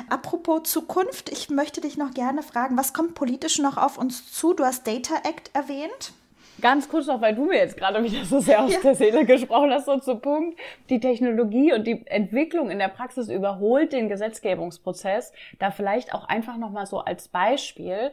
Apropos 0.09 0.63
Zukunft, 0.63 1.29
ich 1.29 1.49
möchte 1.49 1.79
dich 1.79 1.95
noch 1.95 2.11
gerne 2.11 2.43
fragen, 2.43 2.75
was 2.75 2.93
kommt 2.93 3.15
politisch 3.15 3.59
noch 3.59 3.77
auf 3.77 3.97
uns 3.97 4.29
zu? 4.29 4.53
Du 4.53 4.65
hast 4.65 4.85
Data 4.85 5.15
Act 5.23 5.51
erwähnt. 5.53 6.13
Ganz 6.61 6.87
kurz 6.87 7.07
noch, 7.07 7.21
weil 7.21 7.35
du 7.35 7.45
mir 7.45 7.57
jetzt 7.57 7.75
gerade 7.75 8.03
wieder 8.03 8.23
so 8.23 8.39
sehr 8.39 8.61
aus 8.61 8.73
ja. 8.73 8.79
der 8.81 8.95
Seele 8.95 9.25
gesprochen 9.25 9.71
hast, 9.71 9.85
so 9.85 9.99
zu 9.99 10.17
Punkt. 10.17 10.59
Die 10.89 10.99
Technologie 10.99 11.73
und 11.73 11.85
die 11.85 12.05
Entwicklung 12.07 12.69
in 12.69 12.79
der 12.79 12.87
Praxis 12.87 13.29
überholt 13.29 13.93
den 13.93 14.09
Gesetzgebungsprozess. 14.09 15.33
Da 15.59 15.71
vielleicht 15.71 16.13
auch 16.13 16.25
einfach 16.25 16.57
nochmal 16.57 16.85
so 16.85 16.99
als 16.99 17.27
Beispiel, 17.27 18.11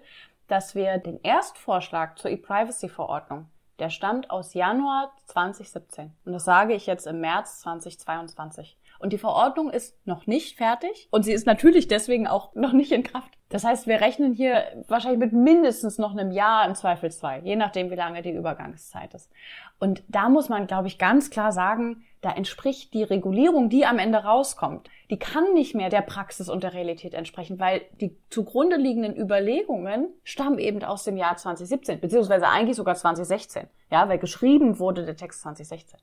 dass 0.48 0.74
wir 0.74 0.98
den 0.98 1.20
Erstvorschlag 1.22 2.18
zur 2.18 2.30
E-Privacy-Verordnung, 2.30 3.46
der 3.78 3.90
stammt 3.90 4.30
aus 4.30 4.54
Januar 4.54 5.12
2017. 5.26 6.12
Und 6.24 6.32
das 6.32 6.44
sage 6.44 6.74
ich 6.74 6.86
jetzt 6.86 7.06
im 7.06 7.20
März 7.20 7.60
2022. 7.60 8.78
Und 8.98 9.12
die 9.12 9.18
Verordnung 9.18 9.70
ist 9.70 9.94
noch 10.06 10.26
nicht 10.26 10.56
fertig 10.56 11.08
und 11.10 11.22
sie 11.22 11.32
ist 11.32 11.46
natürlich 11.46 11.86
deswegen 11.86 12.26
auch 12.26 12.54
noch 12.54 12.72
nicht 12.72 12.90
in 12.90 13.04
Kraft. 13.04 13.37
Das 13.48 13.64
heißt, 13.64 13.86
wir 13.86 14.00
rechnen 14.00 14.34
hier 14.34 14.64
wahrscheinlich 14.88 15.20
mit 15.20 15.32
mindestens 15.32 15.96
noch 15.96 16.12
einem 16.12 16.30
Jahr 16.30 16.66
im 16.66 16.74
Zweifelsfall, 16.74 17.40
je 17.44 17.56
nachdem, 17.56 17.90
wie 17.90 17.94
lange 17.94 18.20
die 18.20 18.32
Übergangszeit 18.32 19.14
ist. 19.14 19.30
Und 19.78 20.02
da 20.08 20.28
muss 20.28 20.50
man, 20.50 20.66
glaube 20.66 20.88
ich, 20.88 20.98
ganz 20.98 21.30
klar 21.30 21.50
sagen, 21.52 22.04
da 22.20 22.32
entspricht 22.32 22.92
die 22.94 23.04
Regulierung, 23.04 23.70
die 23.70 23.86
am 23.86 23.98
Ende 23.98 24.18
rauskommt, 24.18 24.90
die 25.08 25.18
kann 25.18 25.54
nicht 25.54 25.74
mehr 25.74 25.88
der 25.88 26.02
Praxis 26.02 26.48
und 26.48 26.62
der 26.62 26.74
Realität 26.74 27.14
entsprechen, 27.14 27.58
weil 27.58 27.82
die 28.00 28.16
zugrunde 28.28 28.76
liegenden 28.76 29.16
Überlegungen 29.16 30.08
stammen 30.24 30.58
eben 30.58 30.82
aus 30.82 31.04
dem 31.04 31.16
Jahr 31.16 31.36
2017, 31.36 32.00
beziehungsweise 32.00 32.48
eigentlich 32.48 32.76
sogar 32.76 32.96
2016, 32.96 33.68
ja, 33.90 34.08
weil 34.08 34.18
geschrieben 34.18 34.78
wurde 34.78 35.06
der 35.06 35.16
Text 35.16 35.42
2016. 35.42 35.98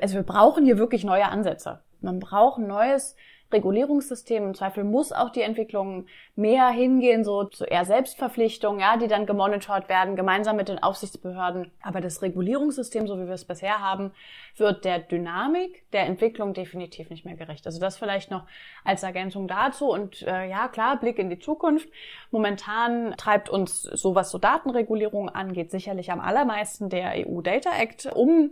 Also 0.00 0.14
wir 0.14 0.22
brauchen 0.22 0.64
hier 0.64 0.78
wirklich 0.78 1.02
neue 1.02 1.28
Ansätze. 1.28 1.80
Man 2.00 2.20
braucht 2.20 2.58
ein 2.58 2.68
neues 2.68 3.16
Regulierungssystem. 3.52 4.44
Im 4.44 4.54
Zweifel 4.54 4.84
muss 4.84 5.12
auch 5.12 5.30
die 5.30 5.42
Entwicklung 5.42 6.06
mehr 6.36 6.68
hingehen, 6.68 7.24
so 7.24 7.44
zu 7.44 7.64
eher 7.64 7.84
Selbstverpflichtungen, 7.84 8.80
ja, 8.80 8.96
die 8.96 9.08
dann 9.08 9.26
gemonitort 9.26 9.88
werden, 9.88 10.16
gemeinsam 10.16 10.56
mit 10.56 10.68
den 10.68 10.82
Aufsichtsbehörden. 10.82 11.70
Aber 11.82 12.00
das 12.00 12.22
Regulierungssystem, 12.22 13.06
so 13.06 13.18
wie 13.18 13.26
wir 13.26 13.34
es 13.34 13.44
bisher 13.44 13.80
haben, 13.80 14.12
wird 14.56 14.84
der 14.84 14.98
Dynamik 14.98 15.90
der 15.92 16.06
Entwicklung 16.06 16.52
definitiv 16.52 17.10
nicht 17.10 17.24
mehr 17.24 17.36
gerecht. 17.36 17.66
Also 17.66 17.80
das 17.80 17.96
vielleicht 17.96 18.30
noch 18.30 18.44
als 18.84 19.02
Ergänzung 19.02 19.48
dazu. 19.48 19.90
Und 19.90 20.22
äh, 20.22 20.48
ja, 20.48 20.68
klar, 20.68 20.98
Blick 20.98 21.18
in 21.18 21.30
die 21.30 21.38
Zukunft. 21.38 21.88
Momentan 22.30 23.14
treibt 23.16 23.48
uns 23.48 23.82
so 23.82 24.14
was 24.14 24.30
so 24.30 24.38
Datenregulierung 24.38 25.28
angeht, 25.28 25.70
sicherlich 25.70 26.12
am 26.12 26.20
allermeisten 26.20 26.88
der 26.90 27.26
EU 27.26 27.40
Data 27.40 27.70
Act 27.78 28.06
um, 28.14 28.50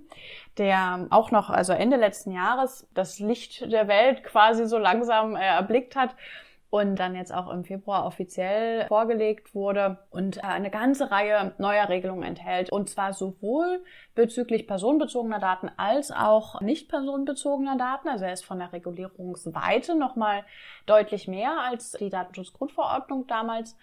der 0.59 1.06
auch 1.11 1.30
noch, 1.30 1.50
also 1.50 1.72
Ende 1.72 1.96
letzten 1.96 2.32
Jahres, 2.32 2.87
das 2.94 3.18
Licht 3.18 3.70
der 3.70 3.88
Welt 3.88 4.24
quasi 4.24 4.66
so 4.66 4.78
langsam 4.87 5.35
äh, 5.35 5.40
erblickt 5.40 5.96
hat 5.96 6.14
und 6.70 6.96
dann 6.96 7.14
jetzt 7.14 7.33
auch 7.33 7.51
im 7.51 7.64
Februar 7.64 8.07
offiziell 8.07 8.87
vorgelegt 8.87 9.55
wurde 9.55 9.99
und 10.11 10.38
äh, 10.38 10.40
eine 10.42 10.70
ganze 10.70 11.11
Reihe 11.11 11.55
neuer 11.59 11.88
Regelungen 11.88 12.22
enthält. 12.22 12.70
Und 12.70 12.88
zwar 12.88 13.12
sowohl 13.12 13.83
bezüglich 14.14 14.66
personenbezogener 14.66 15.38
Daten 15.38 15.70
als 15.77 16.11
auch 16.12 16.61
nicht 16.61 16.88
personenbezogener 16.88 17.77
Daten. 17.77 18.09
Also 18.09 18.25
er 18.25 18.33
ist 18.33 18.44
von 18.44 18.59
der 18.59 18.72
Regulierungsweite 18.72 19.96
nochmal 19.96 20.44
deutlich 20.87 21.27
mehr 21.27 21.57
als 21.61 21.92
die 21.92 22.11
Datenschutzgrundverordnung 22.11 23.27
damals 23.27 23.77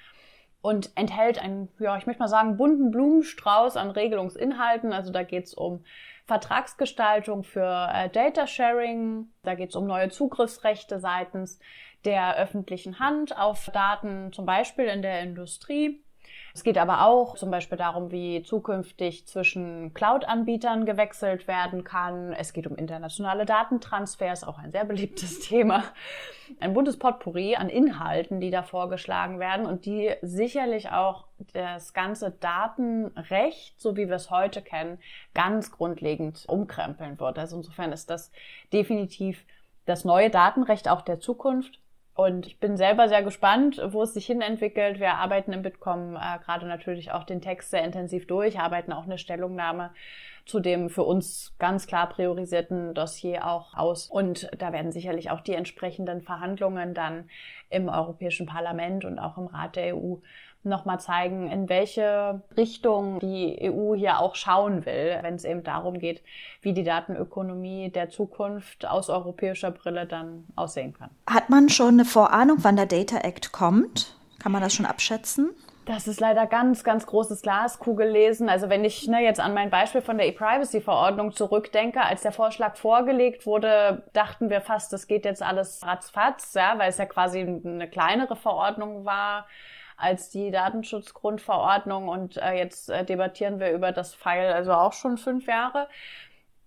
und 0.63 0.91
enthält 0.95 1.39
einen, 1.39 1.67
ja, 1.78 1.97
ich 1.97 2.08
möchte 2.08 2.21
mal 2.21 2.30
sagen, 2.30 2.56
bunten 2.56 2.89
Blumenstrauß 2.89 3.76
an 3.76 3.91
Regelungsinhalten. 3.91 4.93
Also 4.93 5.12
da 5.12 5.23
geht 5.23 5.43
es 5.43 5.54
um 5.54 5.84
Vertragsgestaltung 6.26 7.43
für 7.43 7.89
äh, 7.93 8.10
Data 8.10 8.47
Sharing, 8.47 9.28
da 9.43 9.56
geht 9.56 9.71
es 9.71 9.76
um 9.76 9.86
neue 9.86 10.08
Zugriffsrechte 10.08 10.99
seitens 10.99 11.60
der 12.06 12.38
öffentlichen 12.38 12.99
Hand 12.99 13.38
auf 13.38 13.69
Daten, 13.73 14.32
zum 14.32 14.45
Beispiel 14.45 14.86
in 14.86 15.02
der 15.02 15.19
Industrie. 15.19 16.02
Es 16.56 16.63
geht 16.63 16.78
aber 16.78 17.08
auch 17.08 17.36
zum 17.36 17.50
Beispiel 17.50 17.80
darum, 17.80 18.12
wie 18.12 18.44
zukünftig 18.44 19.26
zwischen 19.26 19.92
Cloud-Anbietern 19.96 20.86
gewechselt 20.86 21.48
werden 21.48 21.84
kann. 21.84 22.32
Es 22.32 22.54
geht 22.54 22.68
um 22.68 22.76
internationale 22.76 23.48
Datentransfers, 23.48 24.44
auch 24.44 24.60
ein 24.60 24.72
sehr 24.72 24.86
beliebtes 24.86 25.39
Thema. 25.48 25.84
Ein 26.60 26.74
buntes 26.74 27.00
Potpourri 27.00 27.56
an 27.56 27.70
Inhalten, 27.70 28.39
die 28.39 28.52
da 28.52 28.62
vorgeschlagen 28.62 29.39
werden 29.39 29.66
und 29.66 29.86
die 29.88 30.12
sicherlich 30.22 30.92
auch 30.92 31.26
das 31.54 31.94
ganze 31.94 32.30
Datenrecht, 32.30 33.82
so 33.82 33.98
wie 33.98 34.08
wir 34.08 34.16
es 34.16 34.30
heute 34.30 34.62
kennen, 34.62 35.00
ganz 35.34 35.72
grundlegend 35.72 36.46
umkrempeln 36.48 37.20
wird. 37.20 37.39
Also 37.39 37.58
insofern 37.58 37.92
ist 37.92 38.12
das 38.12 38.32
definitiv 38.72 39.44
das 39.86 40.06
neue 40.06 40.30
Datenrecht 40.30 40.88
auch 40.88 41.02
der 41.02 41.20
Zukunft. 41.20 41.80
Und 42.15 42.45
ich 42.45 42.60
bin 42.60 42.78
selber 42.78 43.10
sehr 43.10 43.23
gespannt, 43.23 43.82
wo 43.88 44.04
es 44.04 44.13
sich 44.13 44.28
hin 44.28 44.41
entwickelt. 44.41 44.99
Wir 44.99 45.15
arbeiten 45.15 45.52
im 45.52 45.63
Bitkom 45.63 46.15
äh, 46.15 46.39
gerade 46.45 46.67
natürlich 46.67 47.12
auch 47.12 47.23
den 47.23 47.41
Text 47.41 47.71
sehr 47.71 47.84
intensiv 47.84 48.28
durch, 48.28 48.60
arbeiten 48.60 48.93
auch 48.93 49.06
eine 49.06 49.17
Stellungnahme 49.17 49.91
zu 50.45 50.60
dem 50.60 50.89
für 50.89 51.04
uns 51.04 51.56
ganz 51.58 51.88
klar 51.88 52.10
priorisierten 52.10 52.93
Dossier 52.93 53.47
auch 53.47 53.73
aus. 53.73 54.08
Und 54.08 54.49
da 54.58 54.73
werden 54.73 54.91
sicherlich 54.91 55.32
auch 55.32 55.41
die 55.41 55.54
entsprechenden 55.54 56.21
Verhandlungen 56.21 56.93
dann 56.93 57.30
im 57.69 57.89
Europäischen 57.89 58.45
Parlament 58.45 59.06
und 59.06 59.19
auch 59.19 59.38
im 59.38 59.47
Rat 59.47 59.76
der 59.76 59.95
EU 59.95 60.17
nochmal 60.63 60.99
zeigen, 60.99 61.49
in 61.49 61.69
welche 61.69 62.41
Richtung 62.56 63.19
die 63.19 63.58
EU 63.62 63.95
hier 63.95 64.19
auch 64.19 64.36
schauen 64.36 64.86
will, 64.86 65.17
wenn 65.21 65.36
es 65.36 65.45
eben 65.45 65.63
darum 65.63 65.99
geht, 65.99 66.21
wie 66.62 66.73
die 66.73 66.84
Datenökonomie 66.84 67.89
der 67.89 68.10
Zukunft 68.10 68.86
aus 68.86 69.10
europäischer 69.10 69.71
Brille 69.71 70.06
dann 70.06 70.45
aussehen 70.56 70.93
kann. 70.93 71.10
Hat 71.28 71.49
man 71.49 71.69
schon 71.69 71.95
eine 71.95 72.06
Vorahnung, 72.06 72.58
wann 72.62 72.76
der 72.76 72.86
Data 72.86 73.17
Act 73.17 73.52
kommt? 73.52 74.15
Kann 74.39 74.52
man 74.52 74.62
das 74.62 74.73
schon 74.73 74.86
abschätzen? 74.86 75.49
Das 75.86 76.08
ist 76.08 76.21
leider 76.21 76.47
ganz, 76.47 76.86
ganz 76.86 77.06
großes 77.06 77.41
Glaskugel 77.41 78.08
lesen. 78.08 78.47
Also 78.47 78.69
wenn 78.69 78.86
ich 78.86 79.06
ne, 79.08 79.21
jetzt 79.21 79.41
an 79.41 79.54
mein 79.54 79.69
Beispiel 79.69 80.02
von 80.02 80.17
der 80.17 80.28
E-Privacy-Verordnung 80.28 81.34
zurückdenke, 81.34 82.02
als 82.02 82.21
der 82.21 82.32
Vorschlag 82.32 82.78
vorgelegt 82.78 83.45
wurde, 83.45 84.04
dachten 84.13 84.49
wir 84.49 84.62
fast, 84.62 84.93
das 84.93 85.08
geht 85.08 85.26
jetzt 85.26 85.43
alles 85.43 85.86
ratzfatz, 85.86 86.54
ja, 86.54 86.80
weil 86.80 86.89
es 86.89 86.97
ja 86.97 87.06
quasi 87.06 87.41
eine 87.41 87.89
kleinere 87.89 88.38
Verordnung 88.38 89.04
war 89.04 89.45
als 89.97 90.29
die 90.29 90.51
Datenschutzgrundverordnung 90.51 92.08
und 92.08 92.38
äh, 92.38 92.53
jetzt 92.53 92.89
äh, 92.89 93.06
debattieren 93.06 93.60
wir 93.60 93.71
über 93.71 93.91
das 93.91 94.15
Pfeil 94.15 94.51
also 94.53 94.73
auch 94.73 94.93
schon 94.93 95.17
fünf 95.17 95.47
Jahre. 95.47 95.88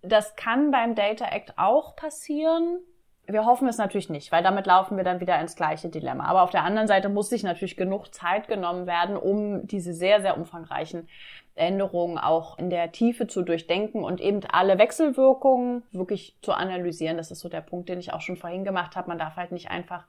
Das 0.02 0.36
kann 0.36 0.70
beim 0.70 0.94
Data 0.94 1.26
Act 1.26 1.54
auch 1.56 1.96
passieren. 1.96 2.78
Wir 3.26 3.44
hoffen 3.44 3.66
es 3.66 3.76
natürlich 3.76 4.08
nicht, 4.08 4.30
weil 4.30 4.44
damit 4.44 4.66
laufen 4.66 4.96
wir 4.96 5.02
dann 5.02 5.20
wieder 5.20 5.40
ins 5.40 5.56
gleiche 5.56 5.88
Dilemma. 5.88 6.26
Aber 6.26 6.42
auf 6.42 6.50
der 6.50 6.62
anderen 6.62 6.86
Seite 6.86 7.08
muss 7.08 7.28
sich 7.28 7.42
natürlich 7.42 7.76
genug 7.76 8.14
Zeit 8.14 8.46
genommen 8.46 8.86
werden, 8.86 9.16
um 9.16 9.66
diese 9.66 9.92
sehr, 9.92 10.20
sehr 10.20 10.36
umfangreichen 10.36 11.08
Änderungen 11.56 12.18
auch 12.18 12.58
in 12.58 12.68
der 12.68 12.92
Tiefe 12.92 13.26
zu 13.26 13.42
durchdenken 13.42 14.04
und 14.04 14.20
eben 14.20 14.40
alle 14.50 14.78
Wechselwirkungen 14.78 15.82
wirklich 15.90 16.36
zu 16.42 16.52
analysieren. 16.52 17.16
Das 17.16 17.30
ist 17.30 17.40
so 17.40 17.48
der 17.48 17.62
Punkt, 17.62 17.88
den 17.88 17.98
ich 17.98 18.12
auch 18.12 18.20
schon 18.20 18.36
vorhin 18.36 18.64
gemacht 18.64 18.94
habe. 18.94 19.08
Man 19.08 19.18
darf 19.18 19.36
halt 19.36 19.52
nicht 19.52 19.70
einfach 19.70 20.04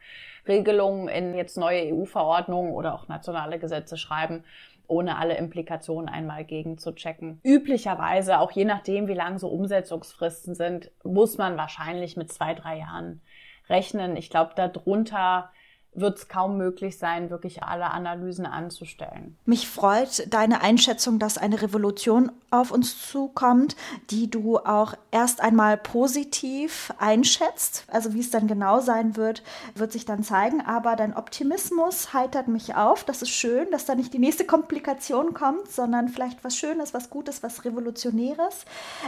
Regelungen 0.47 1.07
in 1.07 1.33
jetzt 1.33 1.57
neue 1.57 1.93
EU-Verordnungen 1.93 2.73
oder 2.73 2.93
auch 2.93 3.07
nationale 3.07 3.59
Gesetze 3.59 3.97
schreiben, 3.97 4.43
ohne 4.87 5.17
alle 5.17 5.37
Implikationen 5.37 6.09
einmal 6.09 6.43
gegen 6.43 6.77
zu 6.77 6.93
checken. 6.93 7.39
Üblicherweise, 7.43 8.39
auch 8.39 8.51
je 8.51 8.65
nachdem, 8.65 9.07
wie 9.07 9.13
lang 9.13 9.39
so 9.39 9.47
Umsetzungsfristen 9.47 10.53
sind, 10.53 10.91
muss 11.03 11.37
man 11.37 11.57
wahrscheinlich 11.57 12.17
mit 12.17 12.31
zwei, 12.31 12.53
drei 12.55 12.79
Jahren 12.79 13.21
rechnen. 13.69 14.17
Ich 14.17 14.29
glaube, 14.29 14.51
darunter 14.55 15.49
wird 15.97 16.17
es 16.19 16.27
kaum 16.27 16.57
möglich 16.57 16.97
sein, 16.97 17.29
wirklich 17.29 17.63
alle 17.63 17.91
Analysen 17.91 18.45
anzustellen. 18.45 19.37
Mich 19.45 19.67
freut 19.67 20.31
deine 20.31 20.61
Einschätzung, 20.61 21.19
dass 21.19 21.37
eine 21.37 21.61
Revolution 21.61 22.31
auf 22.51 22.71
uns 22.71 23.09
zukommt, 23.09 23.75
die 24.09 24.29
du 24.29 24.57
auch 24.59 24.93
erst 25.11 25.41
einmal 25.41 25.75
positiv 25.75 26.93
einschätzt. 26.99 27.83
Also 27.87 28.13
wie 28.13 28.19
es 28.19 28.29
dann 28.29 28.47
genau 28.47 28.79
sein 28.79 29.17
wird, 29.17 29.43
wird 29.75 29.91
sich 29.91 30.05
dann 30.05 30.23
zeigen. 30.23 30.61
Aber 30.61 30.95
dein 30.95 31.15
Optimismus 31.15 32.13
heitert 32.13 32.47
mich 32.47 32.75
auf. 32.75 33.03
Das 33.03 33.21
ist 33.21 33.31
schön, 33.31 33.69
dass 33.71 33.85
da 33.85 33.95
nicht 33.95 34.13
die 34.13 34.19
nächste 34.19 34.45
Komplikation 34.45 35.33
kommt, 35.33 35.69
sondern 35.69 36.09
vielleicht 36.09 36.43
was 36.43 36.55
Schönes, 36.55 36.93
was 36.93 37.09
Gutes, 37.09 37.43
was 37.43 37.65
Revolutionäres. 37.65 38.65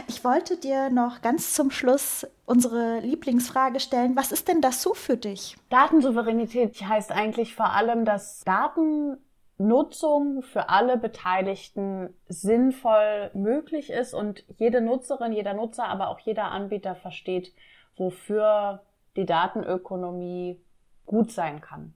Ich 0.08 0.24
wollte 0.24 0.56
dir 0.56 0.90
noch 0.90 1.22
ganz 1.22 1.54
zum 1.54 1.70
Schluss 1.70 2.26
unsere 2.50 2.98
Lieblingsfrage 2.98 3.78
stellen. 3.78 4.16
Was 4.16 4.32
ist 4.32 4.48
denn 4.48 4.60
das 4.60 4.82
so 4.82 4.92
für 4.92 5.16
dich? 5.16 5.56
Datensouveränität 5.68 6.82
heißt 6.82 7.12
eigentlich 7.12 7.54
vor 7.54 7.72
allem, 7.72 8.04
dass 8.04 8.40
Datennutzung 8.40 10.42
für 10.42 10.68
alle 10.68 10.98
Beteiligten 10.98 12.12
sinnvoll 12.26 13.30
möglich 13.34 13.90
ist 13.90 14.14
und 14.14 14.44
jede 14.58 14.80
Nutzerin, 14.80 15.32
jeder 15.32 15.54
Nutzer, 15.54 15.84
aber 15.84 16.08
auch 16.08 16.18
jeder 16.18 16.50
Anbieter 16.50 16.96
versteht, 16.96 17.54
wofür 17.96 18.82
die 19.14 19.26
Datenökonomie 19.26 20.60
gut 21.06 21.30
sein 21.30 21.60
kann. 21.60 21.94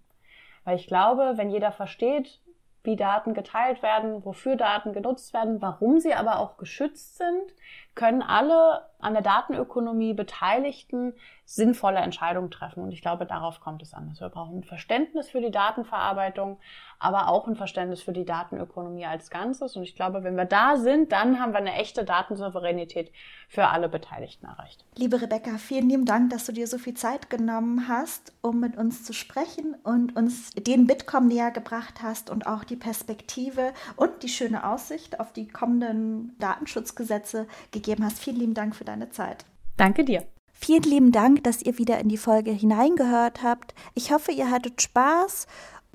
Weil 0.62 0.76
ich 0.76 0.86
glaube, 0.86 1.32
wenn 1.34 1.50
jeder 1.50 1.72
versteht, 1.72 2.40
wie 2.84 2.96
Daten 2.96 3.34
geteilt 3.34 3.82
werden, 3.82 4.24
wofür 4.24 4.56
Daten 4.56 4.92
genutzt 4.92 5.34
werden, 5.34 5.60
warum 5.60 5.98
sie 5.98 6.14
aber 6.14 6.38
auch 6.38 6.58
geschützt 6.58 7.16
sind, 7.16 7.54
können 7.94 8.22
alle 8.22 8.82
an 9.04 9.12
der 9.12 9.22
Datenökonomie 9.22 10.14
Beteiligten 10.14 11.12
sinnvolle 11.44 11.98
Entscheidungen 11.98 12.50
treffen. 12.50 12.82
Und 12.82 12.90
ich 12.90 13.02
glaube, 13.02 13.26
darauf 13.26 13.60
kommt 13.60 13.82
es 13.82 13.92
an. 13.92 14.08
Also 14.08 14.22
wir 14.22 14.30
brauchen 14.30 14.60
ein 14.60 14.64
Verständnis 14.64 15.28
für 15.28 15.42
die 15.42 15.50
Datenverarbeitung, 15.50 16.58
aber 16.98 17.28
auch 17.28 17.46
ein 17.46 17.54
Verständnis 17.54 18.00
für 18.00 18.14
die 18.14 18.24
Datenökonomie 18.24 19.04
als 19.04 19.28
Ganzes. 19.28 19.76
Und 19.76 19.82
ich 19.82 19.94
glaube, 19.94 20.24
wenn 20.24 20.36
wir 20.36 20.46
da 20.46 20.76
sind, 20.76 21.12
dann 21.12 21.38
haben 21.38 21.52
wir 21.52 21.58
eine 21.58 21.74
echte 21.74 22.04
Datensouveränität 22.04 23.12
für 23.46 23.66
alle 23.66 23.90
Beteiligten 23.90 24.46
erreicht. 24.46 24.86
Liebe 24.96 25.20
Rebecca, 25.20 25.58
vielen 25.58 25.90
lieben 25.90 26.06
Dank, 26.06 26.30
dass 26.30 26.46
du 26.46 26.52
dir 26.52 26.66
so 26.66 26.78
viel 26.78 26.94
Zeit 26.94 27.28
genommen 27.28 27.88
hast, 27.88 28.32
um 28.40 28.58
mit 28.58 28.78
uns 28.78 29.04
zu 29.04 29.12
sprechen 29.12 29.76
und 29.84 30.16
uns 30.16 30.50
den 30.52 30.86
Bitkom 30.86 31.28
näher 31.28 31.50
gebracht 31.50 32.02
hast 32.02 32.30
und 32.30 32.46
auch 32.46 32.64
die 32.64 32.76
Perspektive 32.76 33.74
und 33.96 34.22
die 34.22 34.30
schöne 34.30 34.66
Aussicht 34.66 35.20
auf 35.20 35.34
die 35.34 35.46
kommenden 35.46 36.34
Datenschutzgesetze 36.38 37.46
gegeben 37.70 37.83
hast. 38.04 38.18
Vielen 38.18 38.36
lieben 38.36 38.54
Dank 38.54 38.74
für 38.76 38.84
deine 38.84 39.10
Zeit. 39.10 39.44
Danke 39.76 40.04
dir. 40.04 40.24
Vielen 40.52 40.84
lieben 40.84 41.12
Dank, 41.12 41.44
dass 41.44 41.62
ihr 41.62 41.78
wieder 41.78 41.98
in 41.98 42.08
die 42.08 42.16
Folge 42.16 42.50
hineingehört 42.52 43.42
habt. 43.42 43.74
Ich 43.94 44.12
hoffe, 44.12 44.32
ihr 44.32 44.50
hattet 44.50 44.80
Spaß. 44.80 45.46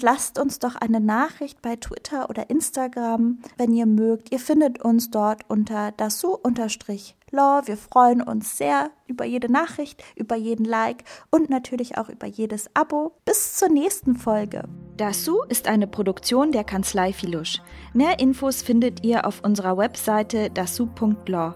Lasst 0.02 0.40
uns 0.40 0.60
doch 0.60 0.76
eine 0.76 1.02
Nachricht 1.02 1.62
bei 1.62 1.76
Twitter 1.76 2.30
oder 2.30 2.50
Instagram, 2.50 3.40
wenn 3.58 3.74
ihr 3.74 3.86
mögt. 3.86 4.32
Ihr 4.32 4.40
findet 4.40 4.82
uns 4.82 5.12
dort 5.12 5.42
unter 5.50 5.92
dasu-law. 5.92 7.62
Wir 7.66 7.78
freuen 7.78 8.22
uns 8.22 8.58
sehr 8.58 8.92
über 9.08 9.26
jede 9.26 9.52
Nachricht, 9.52 10.04
über 10.16 10.36
jeden 10.36 10.66
Like 10.66 11.04
und 11.32 11.50
natürlich 11.50 11.98
auch 11.98 12.10
über 12.10 12.28
jedes 12.28 12.70
Abo. 12.76 13.14
Bis 13.26 13.56
zur 13.56 13.70
nächsten 13.70 14.16
Folge. 14.16 14.64
Dasu 14.96 15.42
ist 15.50 15.68
eine 15.68 15.88
Produktion 15.88 16.52
der 16.52 16.64
Kanzlei 16.64 17.12
Filusch. 17.12 17.62
Mehr 17.94 18.20
Infos 18.20 18.62
findet 18.62 19.04
ihr 19.04 19.26
auf 19.26 19.44
unserer 19.44 19.78
Webseite 19.78 20.50
dasu.law. 20.50 21.56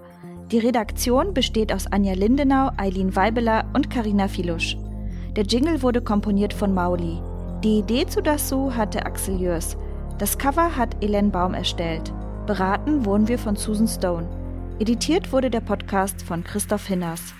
Die 0.54 0.60
Redaktion 0.60 1.34
besteht 1.34 1.74
aus 1.74 1.88
Anja 1.88 2.14
Lindenau, 2.14 2.70
Eileen 2.78 3.16
Weibeler 3.16 3.66
und 3.74 3.90
Karina 3.90 4.28
Filusch. 4.28 4.78
Der 5.36 5.46
Jingle 5.46 5.82
wurde 5.82 6.00
komponiert 6.00 6.54
von 6.54 6.76
Mauli. 6.76 7.20
Die 7.64 7.80
Idee 7.80 8.06
zu 8.06 8.22
Dasu 8.22 8.72
hatte 8.72 9.04
Axel 9.04 9.42
Jörs. 9.42 9.76
Das 10.20 10.38
Cover 10.38 10.78
hat 10.78 11.04
Elen 11.04 11.32
Baum 11.32 11.56
erstellt. 11.56 12.14
Beraten 12.46 13.04
wurden 13.04 13.28
wir 13.28 13.40
von 13.40 13.56
Susan 13.56 13.88
Stone. 13.88 14.30
Editiert 14.78 15.32
wurde 15.32 15.50
der 15.50 15.62
Podcast 15.62 16.22
von 16.22 16.44
Christoph 16.44 16.86
Hinners. 16.86 17.34